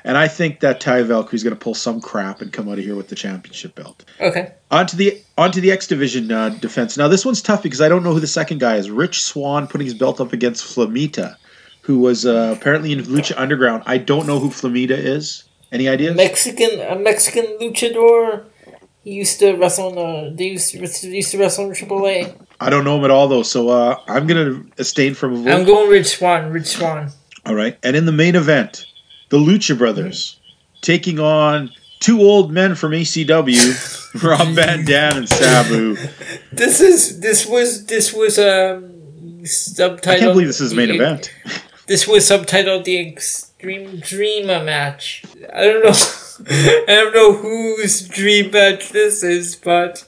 [0.03, 2.85] And I think that Taya Valkyrie's going to pull some crap and come out of
[2.85, 4.05] here with the championship belt.
[4.21, 4.53] Okay.
[4.71, 6.97] Onto the onto the X Division uh, defense.
[6.97, 8.89] Now this one's tough because I don't know who the second guy is.
[8.89, 11.35] Rich Swann putting his belt up against Flamita,
[11.81, 13.83] who was uh, apparently in Lucha Underground.
[13.85, 15.43] I don't know who Flamita is.
[15.73, 16.15] Any ideas?
[16.15, 18.45] Mexican, a Mexican luchador.
[19.03, 20.35] He used to wrestle in the.
[20.37, 22.46] They used to, used to wrestle in AAA.
[22.59, 23.43] I don't know him at all though.
[23.43, 25.51] So uh, I'm going to abstain from a vote.
[25.51, 26.51] I'm going Rich Swann.
[26.51, 27.11] Rich Swann.
[27.45, 27.77] All right.
[27.83, 28.85] And in the main event,
[29.29, 30.39] the Lucha Brothers
[30.81, 35.95] taking on two old men from ACW, Rob Van Dam and Sabu.
[36.51, 38.93] This is this was this was um
[39.43, 40.07] subtitled.
[40.07, 41.33] I can't believe this is the main event.
[41.87, 45.23] This was subtitled the Extreme Dreamer match.
[45.53, 45.91] I don't know.
[46.49, 50.07] I don't know whose dream match this is, but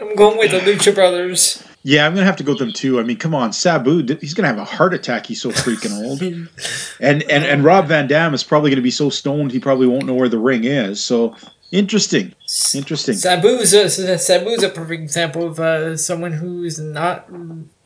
[0.00, 1.64] I'm going with the Lucha Brothers.
[1.82, 3.00] Yeah, I'm gonna have to go with them too.
[3.00, 5.26] I mean, come on, Sabu, he's gonna have a heart attack.
[5.26, 6.20] He's so freaking old.
[7.00, 10.04] And and and Rob Van Dam is probably gonna be so stoned he probably won't
[10.04, 11.02] know where the ring is.
[11.02, 11.34] So
[11.72, 12.34] interesting,
[12.74, 13.14] interesting.
[13.14, 17.28] Sabu's a, Sabu's a perfect example of uh, someone who's not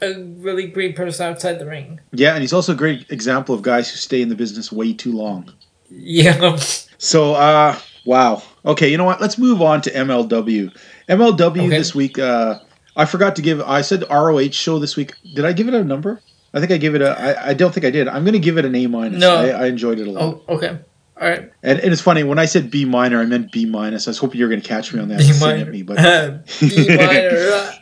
[0.00, 2.00] a really great person outside the ring.
[2.12, 4.92] Yeah, and he's also a great example of guys who stay in the business way
[4.92, 5.52] too long.
[5.90, 6.58] Yeah.
[6.96, 8.42] So, uh, wow.
[8.66, 9.20] Okay, you know what?
[9.20, 10.74] Let's move on to MLW.
[11.08, 11.68] MLW Okay.
[11.68, 12.18] this week.
[12.18, 12.58] Uh,
[12.96, 13.60] I forgot to give.
[13.60, 15.14] I said ROH show this week.
[15.34, 16.20] Did I give it a number?
[16.54, 17.10] I think I gave it a.
[17.18, 18.08] I, I don't think I did.
[18.08, 19.20] I'm going to give it an A minus.
[19.20, 19.34] No.
[19.36, 20.22] I, I enjoyed it a lot.
[20.48, 20.78] Oh, okay.
[21.20, 21.52] All right.
[21.62, 24.06] And, and it's funny when I said B minor, I meant B minus.
[24.08, 25.18] I was hoping you were going to catch me on that.
[25.18, 25.62] B minor.
[25.62, 25.96] at me, but
[26.60, 27.72] B minor.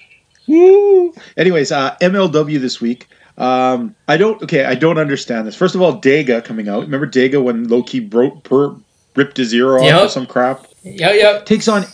[0.48, 1.12] Woo!
[1.36, 3.08] Anyways, uh, MLW this week.
[3.38, 4.42] Um, I don't.
[4.42, 5.54] Okay, I don't understand this.
[5.54, 6.82] First of all, Dega coming out.
[6.82, 8.74] Remember Dega when Low Ki broke per,
[9.16, 10.04] ripped his ear off Yep.
[10.04, 10.66] or some crap?
[10.82, 11.38] Yeah, yeah.
[11.40, 11.84] Takes on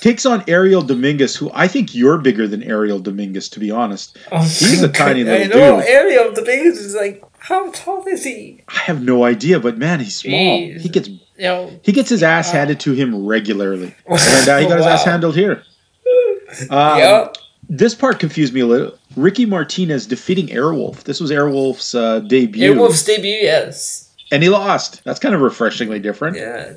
[0.00, 4.16] takes on Ariel Dominguez, who I think you're bigger than Ariel Dominguez, to be honest.
[4.32, 5.80] Oh, He's a tiny I little know.
[5.80, 5.88] dude.
[5.88, 8.62] Ariel, biggest is like, how tall is he?
[8.68, 10.32] I have no idea, but man, he's small.
[10.60, 10.80] Jeez.
[10.80, 14.66] He gets You know, he gets his ass handed to him regularly, and uh, he
[14.66, 15.62] got his ass handled here.
[16.68, 17.28] Um, yeah.
[17.70, 18.98] This part confused me a little.
[19.16, 21.04] Ricky Martinez defeating Airwolf.
[21.04, 24.11] This was Airwolf's uh, debut, Airwolf's debut, yes.
[24.32, 25.04] And he lost.
[25.04, 26.36] That's kind of refreshingly different.
[26.36, 26.72] Yeah.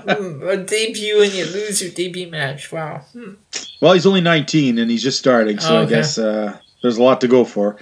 [0.00, 2.70] Hmm, a debut and you lose your debut match.
[2.72, 2.98] Wow.
[3.12, 3.34] Hmm.
[3.80, 7.02] Well, he's only 19 and he's just starting, so Oh, I guess uh, there's a
[7.02, 7.76] lot to go for.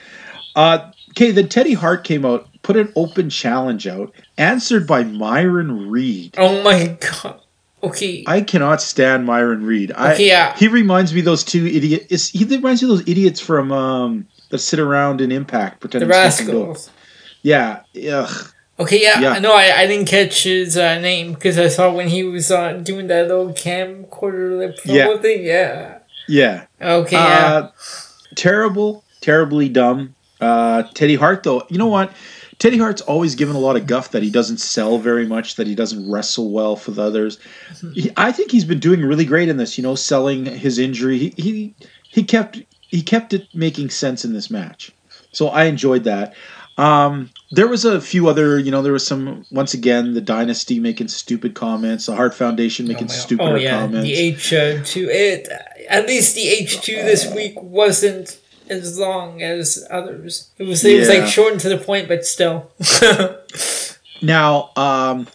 [0.55, 5.90] Uh, okay, then Teddy Hart came out, put an open challenge out, answered by Myron
[5.90, 6.34] Reed.
[6.38, 7.40] Oh my god.
[7.82, 8.24] Okay.
[8.26, 9.92] I cannot stand Myron Reed.
[9.96, 10.55] I, Okay, yeah.
[10.59, 12.28] He reminds me of those two idiots.
[12.28, 16.11] He reminds me of those idiots from um, that sit around in Impact the pretending
[16.11, 16.68] to smoke and dope.
[16.68, 16.90] Rascals.
[17.42, 17.80] Yeah,
[18.12, 18.53] ugh.
[18.81, 19.31] Okay, yeah, Yeah.
[19.33, 19.55] I know.
[19.55, 23.07] I, I didn't catch his uh, name because I saw when he was uh, doing
[23.09, 25.16] that little camcorder lip Yeah.
[25.18, 25.45] thing.
[25.45, 25.99] Yeah.
[26.28, 26.64] Yeah.
[26.81, 27.16] Okay.
[27.16, 27.47] Yeah.
[27.47, 27.70] Uh,
[28.37, 30.14] terrible, terribly dumb.
[30.41, 32.12] Uh, Teddy Hart, though, you know what?
[32.59, 35.66] Teddy Hart's always given a lot of guff that he doesn't sell very much, that
[35.66, 37.39] he doesn't wrestle well for the others.
[37.95, 39.78] He, I think he's been doing really great in this.
[39.78, 41.16] You know, selling his injury.
[41.18, 44.93] He he he kept he kept it making sense in this match.
[45.33, 46.35] So I enjoyed that.
[46.79, 50.81] Um, there was a few other, you know, there was some once again the dynasty
[50.81, 54.09] making stupid comments, the Hart Foundation making stupid Oh yeah, comments.
[54.09, 55.09] the H uh, two.
[55.11, 55.49] It
[55.89, 58.39] at least the H two this week wasn't
[58.71, 60.51] as long as others.
[60.59, 61.21] It was it was Yeah.
[61.21, 62.71] like shortened to the point, but still.
[64.23, 65.27] Now, um,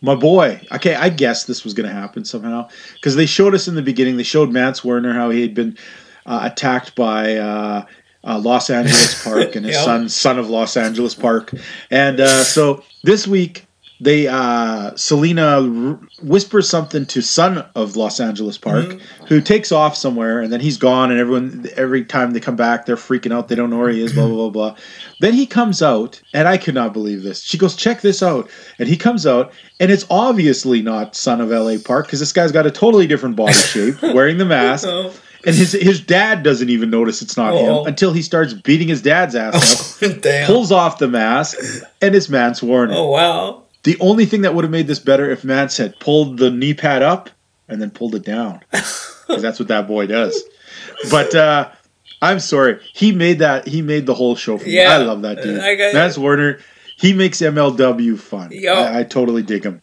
[0.00, 3.68] my boy, okay, I guess this was going to happen somehow because they showed us
[3.68, 4.16] in the beginning.
[4.16, 5.78] They showed Mance Warner how he had been
[6.26, 7.84] uh, attacked by uh,
[8.24, 9.84] uh, Los Angeles Park and his Yeah.
[9.84, 11.52] son, son of Los Angeles Park,
[11.90, 13.66] and uh, so this week
[14.00, 19.26] they uh, Selena r- whispers something to son of Los Angeles Park, Mm-hmm.
[19.26, 22.84] who takes off somewhere, and then he's gone, and everyone every time they come back,
[22.84, 23.46] they're freaking out.
[23.46, 24.12] They don't know where he is.
[24.12, 24.76] Blah blah blah blah.
[25.20, 27.42] Then he comes out, and I could not believe this.
[27.44, 28.50] She goes, "Check this out,"
[28.80, 31.78] and he comes out, and it's obviously not son of L.A.
[31.78, 34.88] Park because this guy's got a totally different body shape, wearing the mask.
[35.44, 37.80] And his his dad doesn't even notice it's not Oh.
[37.82, 40.46] him until he starts beating his dad's ass up, Damn.
[40.46, 41.58] pulls off the mask,
[42.00, 42.94] and it's Mance Warner.
[42.94, 43.62] Oh wow.
[43.82, 46.74] The only thing that would have made this better if Mance had pulled the knee
[46.74, 47.30] pad up
[47.68, 48.60] and then pulled it down.
[49.26, 50.42] Because that's what that boy does.
[51.10, 51.70] But uh,
[52.20, 52.80] I'm sorry.
[52.92, 54.82] He made that he made the whole show for me.
[54.82, 55.58] I love that dude.
[55.60, 56.58] I Mance Warner,
[56.98, 58.50] he makes MLW fun.
[58.52, 58.76] Yup.
[58.76, 59.80] I, I totally dig him.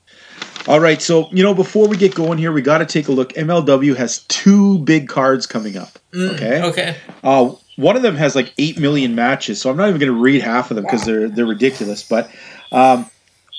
[0.67, 3.11] All right, so you know, before we get going here, we got to take a
[3.11, 3.33] look.
[3.33, 5.97] MLW has two big cards coming up.
[6.15, 6.61] okay.
[6.63, 6.95] Okay.
[7.23, 10.19] Uh, one of them has like eight million matches, so I'm not even going to
[10.21, 12.03] read half of them because they're they're ridiculous.
[12.07, 12.29] But
[12.73, 13.09] um,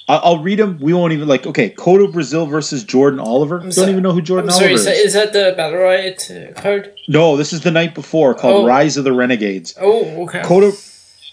[0.08, 0.78] I'll read them.
[0.80, 1.46] We won't even like.
[1.46, 3.60] Okay, Kotto Brazil versus Jordan Oliver.
[3.60, 4.72] I Don't sorry- even know who Jordan I'm sorry.
[4.74, 4.98] Oliver is.
[5.06, 6.92] is that the Battle Riot uh, card?
[7.08, 8.66] No, this is the night before called Oh.
[8.66, 9.74] Rise of the Renegades.
[9.80, 10.42] Oh okay.
[10.42, 10.68] Kotto,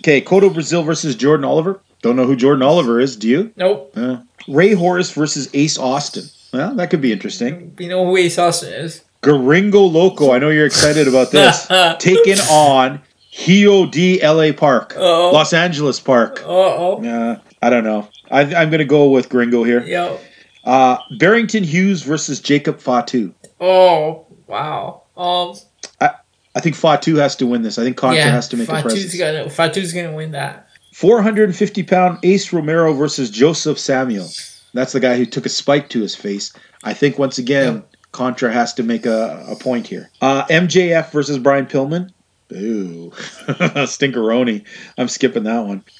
[0.01, 1.81] okay, Kotto Brazil versus Jordan Oliver.
[2.01, 3.15] Don't know who Jordan Oliver is.
[3.15, 3.51] Do you?
[3.55, 3.93] Nope.
[3.95, 4.17] Uh,
[4.47, 6.23] Rey Horus versus Ace Austin.
[6.53, 7.75] Well, that could be interesting.
[7.77, 9.03] We know who Ace Austin is.
[9.21, 10.31] Gringo Loco.
[10.31, 11.67] I know you're excited about this.
[11.99, 14.53] Taking on Hijo de L.A.
[14.53, 15.31] Park, Uh-oh.
[15.31, 16.41] Los Angeles Park.
[16.43, 17.03] Uh oh.
[17.05, 18.07] Uh, I don't know.
[18.31, 19.81] I, I'm going to go with Gringo here.
[19.83, 20.19] Yo.
[20.63, 23.33] Uh, Barrington Hughes versus Jacob Fatu.
[23.59, 25.03] Oh wow.
[25.15, 25.55] Um.
[26.01, 26.11] I
[26.55, 27.79] I think Fatu has to win this.
[27.79, 28.31] I think Contra yeah.
[28.31, 29.17] has to make a Fatu's presence.
[29.17, 30.66] gonna Fatu's gonna win that.
[30.97, 34.27] 450 pound Ace Romero versus Josef Samael.
[34.73, 36.51] That's the guy who took a spike to his face.
[36.83, 37.83] I think once again,
[38.13, 40.09] Contra has to make a, a point here.
[40.21, 42.09] Uh, MJF versus Brian Pillman.
[42.51, 43.11] Ooh,
[43.85, 44.65] stinkeroni.
[44.97, 45.83] I'm skipping that one.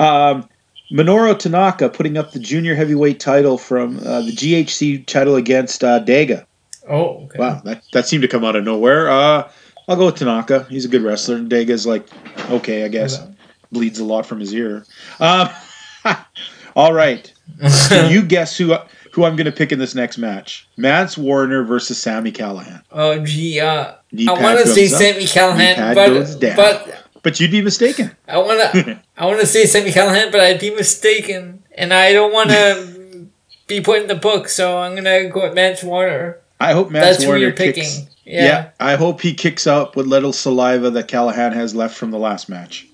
[0.00, 0.48] um,
[0.90, 6.02] Minoru Tanaka putting up the junior heavyweight title from uh, the GHC title against uh,
[6.02, 6.46] Daga.
[6.88, 7.24] Oh.
[7.24, 7.38] Okay.
[7.38, 9.10] Wow, that, that seemed to come out of nowhere.
[9.10, 9.50] Uh,
[9.86, 10.64] I'll go with Tanaka.
[10.70, 11.40] He's a good wrestler.
[11.40, 12.08] Daga's like,
[12.48, 13.20] okay, I guess.
[13.76, 14.86] Bleeds a lot from his ear.
[15.20, 15.48] Um,
[16.76, 17.32] all right.
[17.88, 18.74] Can you guess who
[19.12, 20.66] who I'm going to pick in this next match?
[20.76, 22.82] Mance Warner versus Sami Callihan.
[22.90, 23.60] Oh gee.
[23.60, 23.92] Uh.
[24.28, 28.16] I want to say up, Sami Callihan, but but But you'd be mistaken.
[28.26, 33.28] I wanna I wanna say Sami Callihan, but I'd be mistaken, and I don't wanna
[33.66, 36.38] be put in the book, so I'm gonna go with Mance Warner.
[36.58, 38.06] I hope Mance That's who Warner you're kicks.
[38.24, 38.44] Yeah.
[38.44, 38.70] Yeah.
[38.80, 42.48] I hope he kicks up with little saliva that Callihan has left from the last
[42.48, 42.86] match.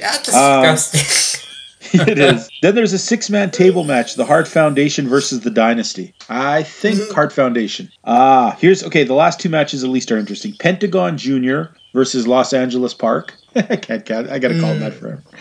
[0.00, 1.42] That's Um, disgusting.
[2.08, 2.48] it is.
[2.62, 6.14] Then there's a six man table match, the Hart Foundation versus the Dynasty.
[6.28, 7.14] I think Mm-hmm.
[7.14, 7.90] Hart Foundation.
[8.04, 9.04] Ah, here's okay.
[9.04, 10.54] The last two matches at least are interesting.
[10.58, 13.34] Pentagon Junior versus Los Angeles Park.
[13.56, 14.28] I can't, can't.
[14.28, 15.22] I got to call him that forever.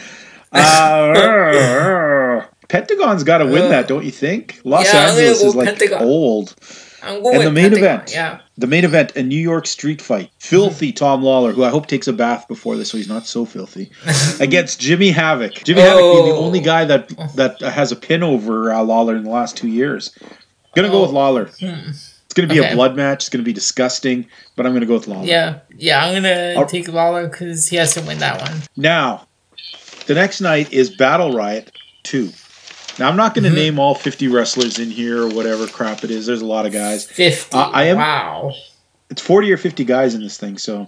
[0.54, 4.62] Uh, Pentagon's got to win that, don't you think?
[4.64, 6.02] Los Yeah, Angeles is like Pentagon.
[6.04, 6.56] old.
[7.06, 8.12] I'm going and the main event.
[8.12, 8.40] Yeah.
[8.58, 10.32] The main event, a New York street fight.
[10.40, 13.46] Filthy Tom Lawlor, who I hope takes a bath before this so he's not so
[13.46, 13.92] filthy,
[14.40, 15.54] against Jimmy Havoc.
[15.64, 16.44] Jimmy Havoc being the Oh.
[16.46, 20.12] only guy that that has a pin over uh, Lawlor in the last two years.
[20.76, 21.48] Gonna go with Lawlor.
[21.60, 22.64] It's gonna be Oh.
[22.64, 22.66] Hmm.
[22.66, 22.74] Okay.
[22.74, 23.24] a blood match.
[23.24, 24.26] It's gonna be disgusting,
[24.56, 25.26] but I'm gonna go with Lawlor.
[25.28, 25.60] Yeah.
[25.78, 26.66] Yeah, I'm gonna Oh.
[26.66, 28.62] take Lawlor because he has to win that one.
[28.76, 29.28] Now,
[30.08, 31.72] the next night is Battle Riot
[32.04, 32.32] 2.
[33.00, 33.56] Now, I'm not going to Mm-hmm.
[33.58, 36.26] name all 50 wrestlers in here or whatever crap it is.
[36.26, 37.06] There's a lot of guys.
[37.06, 37.56] 50.
[37.58, 38.54] Uh, I am- Wow.
[39.10, 40.58] It's 40 or 50 guys in this thing.
[40.58, 40.88] So,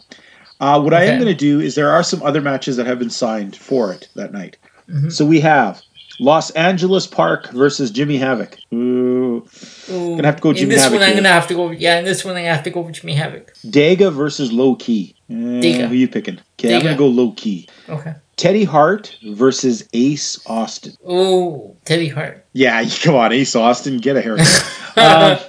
[0.60, 2.98] uh, what I am going to do is there are some other matches that have
[2.98, 4.58] been signed for it that night.
[4.90, 5.10] Mm-hmm.
[5.10, 5.82] So, we have
[6.20, 8.58] Los Angeles Park versus Jimmy Havoc.
[8.74, 9.46] Ooh.
[9.92, 10.16] Ooh.
[10.16, 11.18] Gonna have to go in Jimmy this Havoc one, I'm here.
[11.22, 11.70] gonna have to go.
[11.70, 13.54] Yeah, in this one, I have to go with Jimmy Havoc.
[13.68, 15.14] Daga versus Low Ki.
[15.30, 15.88] Uh, Daga.
[15.90, 16.40] Who you picking?
[16.60, 17.70] Okay, I'm going to go Low Ki.
[17.88, 18.16] Okay.
[18.38, 20.94] Teddy Hart versus Ace Austin.
[21.06, 22.46] Oh, Teddy Hart.
[22.54, 24.74] Yeah, come on, Ace Austin, get a haircut.
[24.96, 25.40] uh,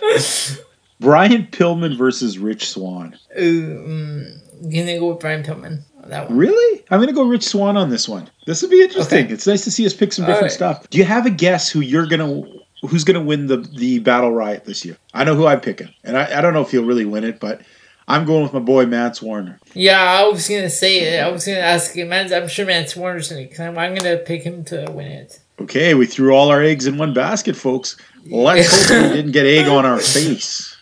[1.01, 3.17] Brian Pillman versus Rich Swann.
[3.39, 4.33] Ooh,
[4.63, 5.83] mm, gonna go with Brian Pillman.
[6.03, 6.39] on that one.
[6.39, 6.85] Really?
[6.91, 8.29] I'm gonna go Rich Swann on this one.
[8.47, 9.27] This would be interesting.
[9.27, 9.35] Okay.
[9.35, 10.53] It's nice to see us pick some All different right.
[10.53, 10.91] stuff.
[10.91, 12.43] Do you have a guess who you're gonna
[12.89, 14.97] who's gonna win the the battle riot this year?
[15.13, 17.39] I know who I'm picking, and I, I don't know if he'll really win it,
[17.39, 17.61] but
[18.09, 19.61] I'm going with my boy Mance Warner.
[19.75, 21.23] Yeah, I was gonna say it.
[21.23, 22.11] I was gonna ask him.
[22.13, 23.77] I'm sure Mance Warner's gonna come.
[23.79, 25.41] I'm gonna pick him to win it.
[25.61, 27.97] Okay, we threw all our eggs in one basket, folks.
[28.25, 30.75] Let's hope we didn't get egg on our face.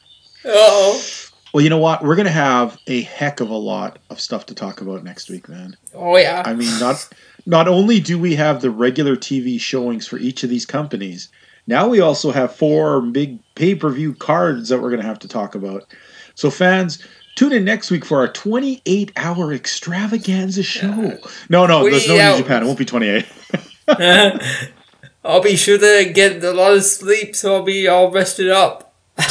[0.44, 1.02] Oh,
[1.52, 2.04] Well, you know what?
[2.04, 5.48] We're gonna have a heck of a lot of stuff to talk about next week,
[5.48, 5.76] man.
[5.94, 6.42] oh yeah.
[6.46, 7.08] I mean, not
[7.44, 11.28] not only do we have the regular TV showings for each of these companies,
[11.66, 15.18] now we also have four big pay per view cards that we're going to have
[15.20, 15.92] to talk about.
[16.36, 21.18] So, fans, tune in next week for our 28 hour extravaganza show.
[21.48, 22.38] No, no, there's no 28 New hours.
[22.38, 22.62] Japan.
[22.62, 23.26] It won't be 28.
[25.24, 28.94] I'll be sure to get a lot of sleep, so I'll be all rested up.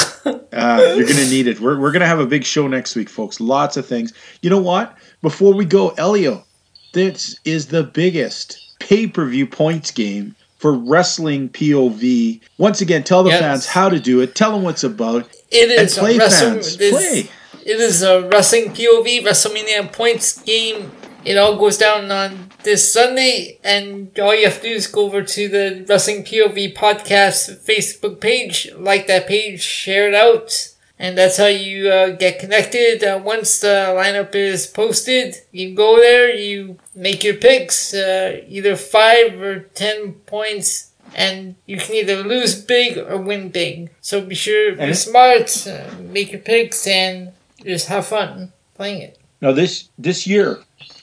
[0.51, 1.60] Uh, you're going to need it.
[1.60, 3.39] We're, we're going to have a big show next week, folks.
[3.41, 4.14] Lots of things.
[4.41, 4.97] You know what?
[5.22, 6.45] Before we go, Elio,
[6.93, 12.39] this is the biggest pay per view points game for wrestling POV.
[12.58, 13.39] Once again, tell the Yes.
[13.41, 14.34] fans how to do it.
[14.34, 15.30] Tell them what's about.
[15.56, 16.53] It And play a wrestling.
[16.53, 16.76] fans.
[16.76, 17.30] it is- Play.
[17.66, 20.91] It is a wrestling POV WrestleMania points game.
[21.24, 25.06] It all goes down on this Sunday, and all you have to do is go
[25.06, 31.18] over to the Wrestling POV podcast Facebook page, like that page, share it out, and
[31.18, 33.03] that's how you uh, get connected.
[33.03, 38.76] Uh, once the lineup is posted, you go there, you make your picks, uh, either
[38.76, 43.89] five or ten points, and you can either lose big or win big.
[44.01, 47.32] So be sure, to be And- smart, uh, make your picks, and
[47.66, 49.18] just have fun playing it.
[49.41, 50.59] Now, this this year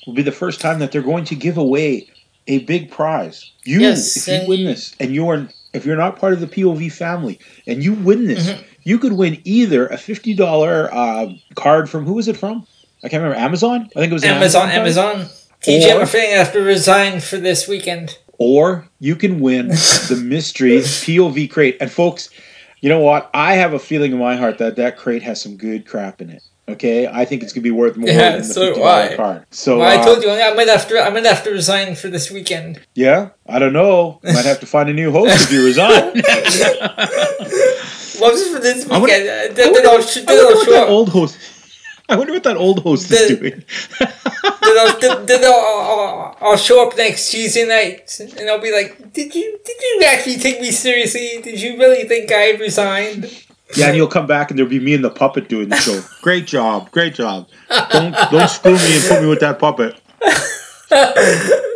[0.07, 2.09] will be the first time that they're going to give away
[2.47, 3.51] a big prize.
[3.65, 6.93] You, Yes, if you win this, and you're if you're not part of the POV
[6.93, 8.63] family, and you win this, Mm-hmm.
[8.85, 12.67] you could win either a fifty dollar uh, card from who was it from?
[13.05, 13.39] I can't remember.
[13.41, 13.89] Amazon.
[13.97, 14.71] I think it was an Amazon.
[14.71, 15.27] Amazon.
[15.63, 18.19] TJ have to resign for this weekend.
[18.39, 21.77] Or you can win the mystery POV crate.
[21.81, 22.31] And folks,
[22.81, 23.31] you know what?
[23.35, 26.31] I have a feeling in my heart that that crate has some good crap in
[26.31, 26.43] it.
[26.69, 29.17] Okay, I think it's gonna be worth more Yeah, than the so fifty do I.
[29.17, 29.47] card.
[29.51, 31.01] So Well, I uh, told you I might have to.
[31.01, 32.81] I might have to resign for this weekend.
[32.95, 34.21] yeah, I don't know.
[34.23, 36.23] Might have to find a new host if you resign.
[38.21, 39.29] Well, just for this weekend.
[39.29, 41.39] uh, I then, then wonder, I'll, sh- I wonder I'll what show that old host.
[42.13, 43.65] I wonder what that old host is doing.
[43.99, 49.59] then I'll, I'll, I'll, show up next Tuesday night, and I'll be like, "Did you
[49.65, 51.41] did you actually take me seriously?
[51.43, 53.45] Did you really think I resigned?"
[53.75, 56.03] Yeah, and you'll come back and there'll be me and the puppet doing the show.
[56.23, 57.49] Great job, great job.
[57.91, 59.99] Don't don't screw me and put me with that puppet.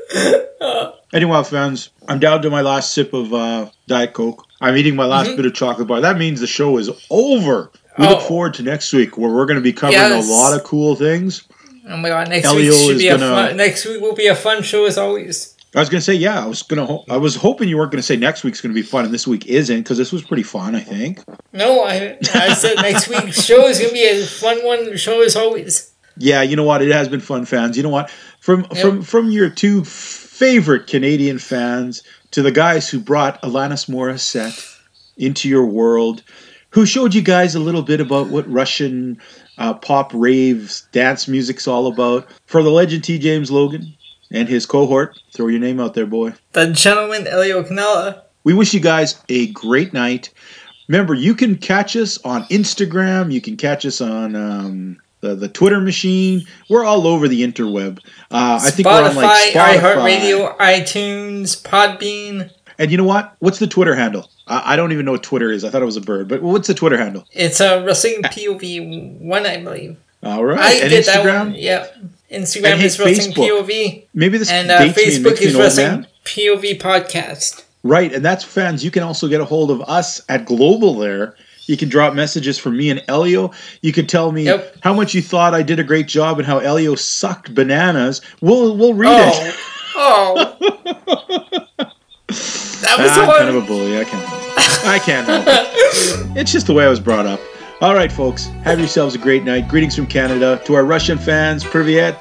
[1.12, 4.45] Anyway, fans, I'm down to my last sip of uh, Diet Coke.
[4.61, 6.03] I'm eating my last bit of chocolate bar.
[6.03, 7.70] That means the show is over.
[7.99, 8.28] We look Oh.
[8.28, 10.28] forward to next week where we're going to be covering Yes.
[10.28, 11.42] a lot of cool things.
[11.88, 12.28] Oh my god!
[12.28, 13.57] Next Elio week should be gonna- a fun.
[13.57, 15.55] Next week will be a fun show as always.
[15.74, 16.86] I was going to say, yeah, I was going to.
[16.86, 19.05] Ho- I was hoping you weren't going to say next week's going to be fun
[19.05, 20.74] and this week isn't because this was pretty fun.
[20.74, 21.20] I think.
[21.53, 24.97] No, I, I said next week's show is gonna be a fun one.
[24.97, 25.92] Show as always.
[26.18, 26.80] Yeah, you know what?
[26.82, 27.76] It has been fun, fans.
[27.76, 28.11] You know what?
[28.40, 34.76] From from from your two favorite Canadian fans to the guys who brought Alanis Morissette
[35.18, 36.22] into your world,
[36.77, 39.18] who showed you guys a little bit about what Russian
[39.57, 42.29] uh, pop raves dance music's all about.
[42.45, 43.18] For the legend T.
[43.18, 43.95] James Logan
[44.31, 46.35] and his cohort, throw your name out there, boy.
[46.53, 48.24] The gentleman Elio Canella.
[48.45, 50.29] We wish you guys a great night.
[50.87, 53.33] Remember, you can catch us on Instagram.
[53.33, 56.43] You can catch us on um, the, the Twitter machine.
[56.68, 58.01] We're all over the interweb.
[58.31, 59.79] Uh, I think we're on like Spotify.
[59.79, 62.51] iHeartRadio, iTunes, Podbean.
[62.79, 63.35] And you know what?
[63.39, 64.31] What's the Twitter handle?
[64.47, 65.64] I, I don't even know what Twitter is.
[65.64, 66.29] I thought it was a bird.
[66.29, 67.24] But what's the Twitter handle?
[67.33, 69.97] It's a wrestling POV one, I believe.
[70.22, 70.59] All right.
[70.59, 71.39] I and that Instagram?
[71.51, 71.55] one.
[71.55, 71.87] Yeah.
[72.31, 73.66] Instagram And hey, is wrestling Facebook.
[73.66, 76.07] POV, Maybe this and uh, dates me and Facebook is wrestling.
[76.24, 77.64] POV podcast.
[77.85, 78.85] Right, and that's fans.
[78.85, 81.37] You can also get a hold of us at Global there.
[81.66, 83.53] You can drop messages for me and Elio.
[83.81, 84.79] You can tell me Yep.
[84.83, 88.20] how much you thought I did a great job and how Elio sucked bananas.
[88.41, 89.33] We'll we'll read
[89.97, 90.66] Oh, it.
[91.79, 91.87] oh.
[92.82, 93.99] that was Ah, I'm kind of a bully.
[93.99, 94.24] I can't.
[94.26, 94.87] help it.
[94.87, 96.37] I can't help it.
[96.37, 97.41] It's just the way I was brought up.
[97.80, 98.47] All right, folks.
[98.64, 99.68] Have yourselves a great night.
[99.68, 101.64] Greetings from Canada to our Russian fans.
[101.64, 102.16] Privyet.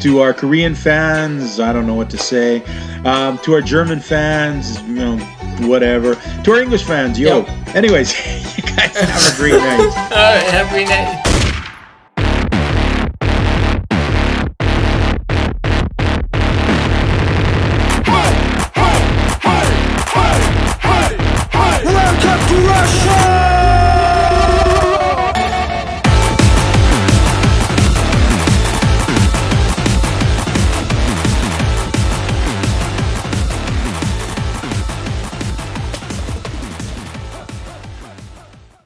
[0.00, 2.62] To our Korean fans, I don't know what to say.
[3.04, 5.18] Um, to our German fans, you know,
[5.68, 6.16] whatever.
[6.42, 7.42] To our English fans, yo.
[7.42, 7.44] Yo.
[7.74, 8.12] Anyways,
[8.56, 9.78] you guys have a great night.
[9.78, 11.22] All right, have a great night.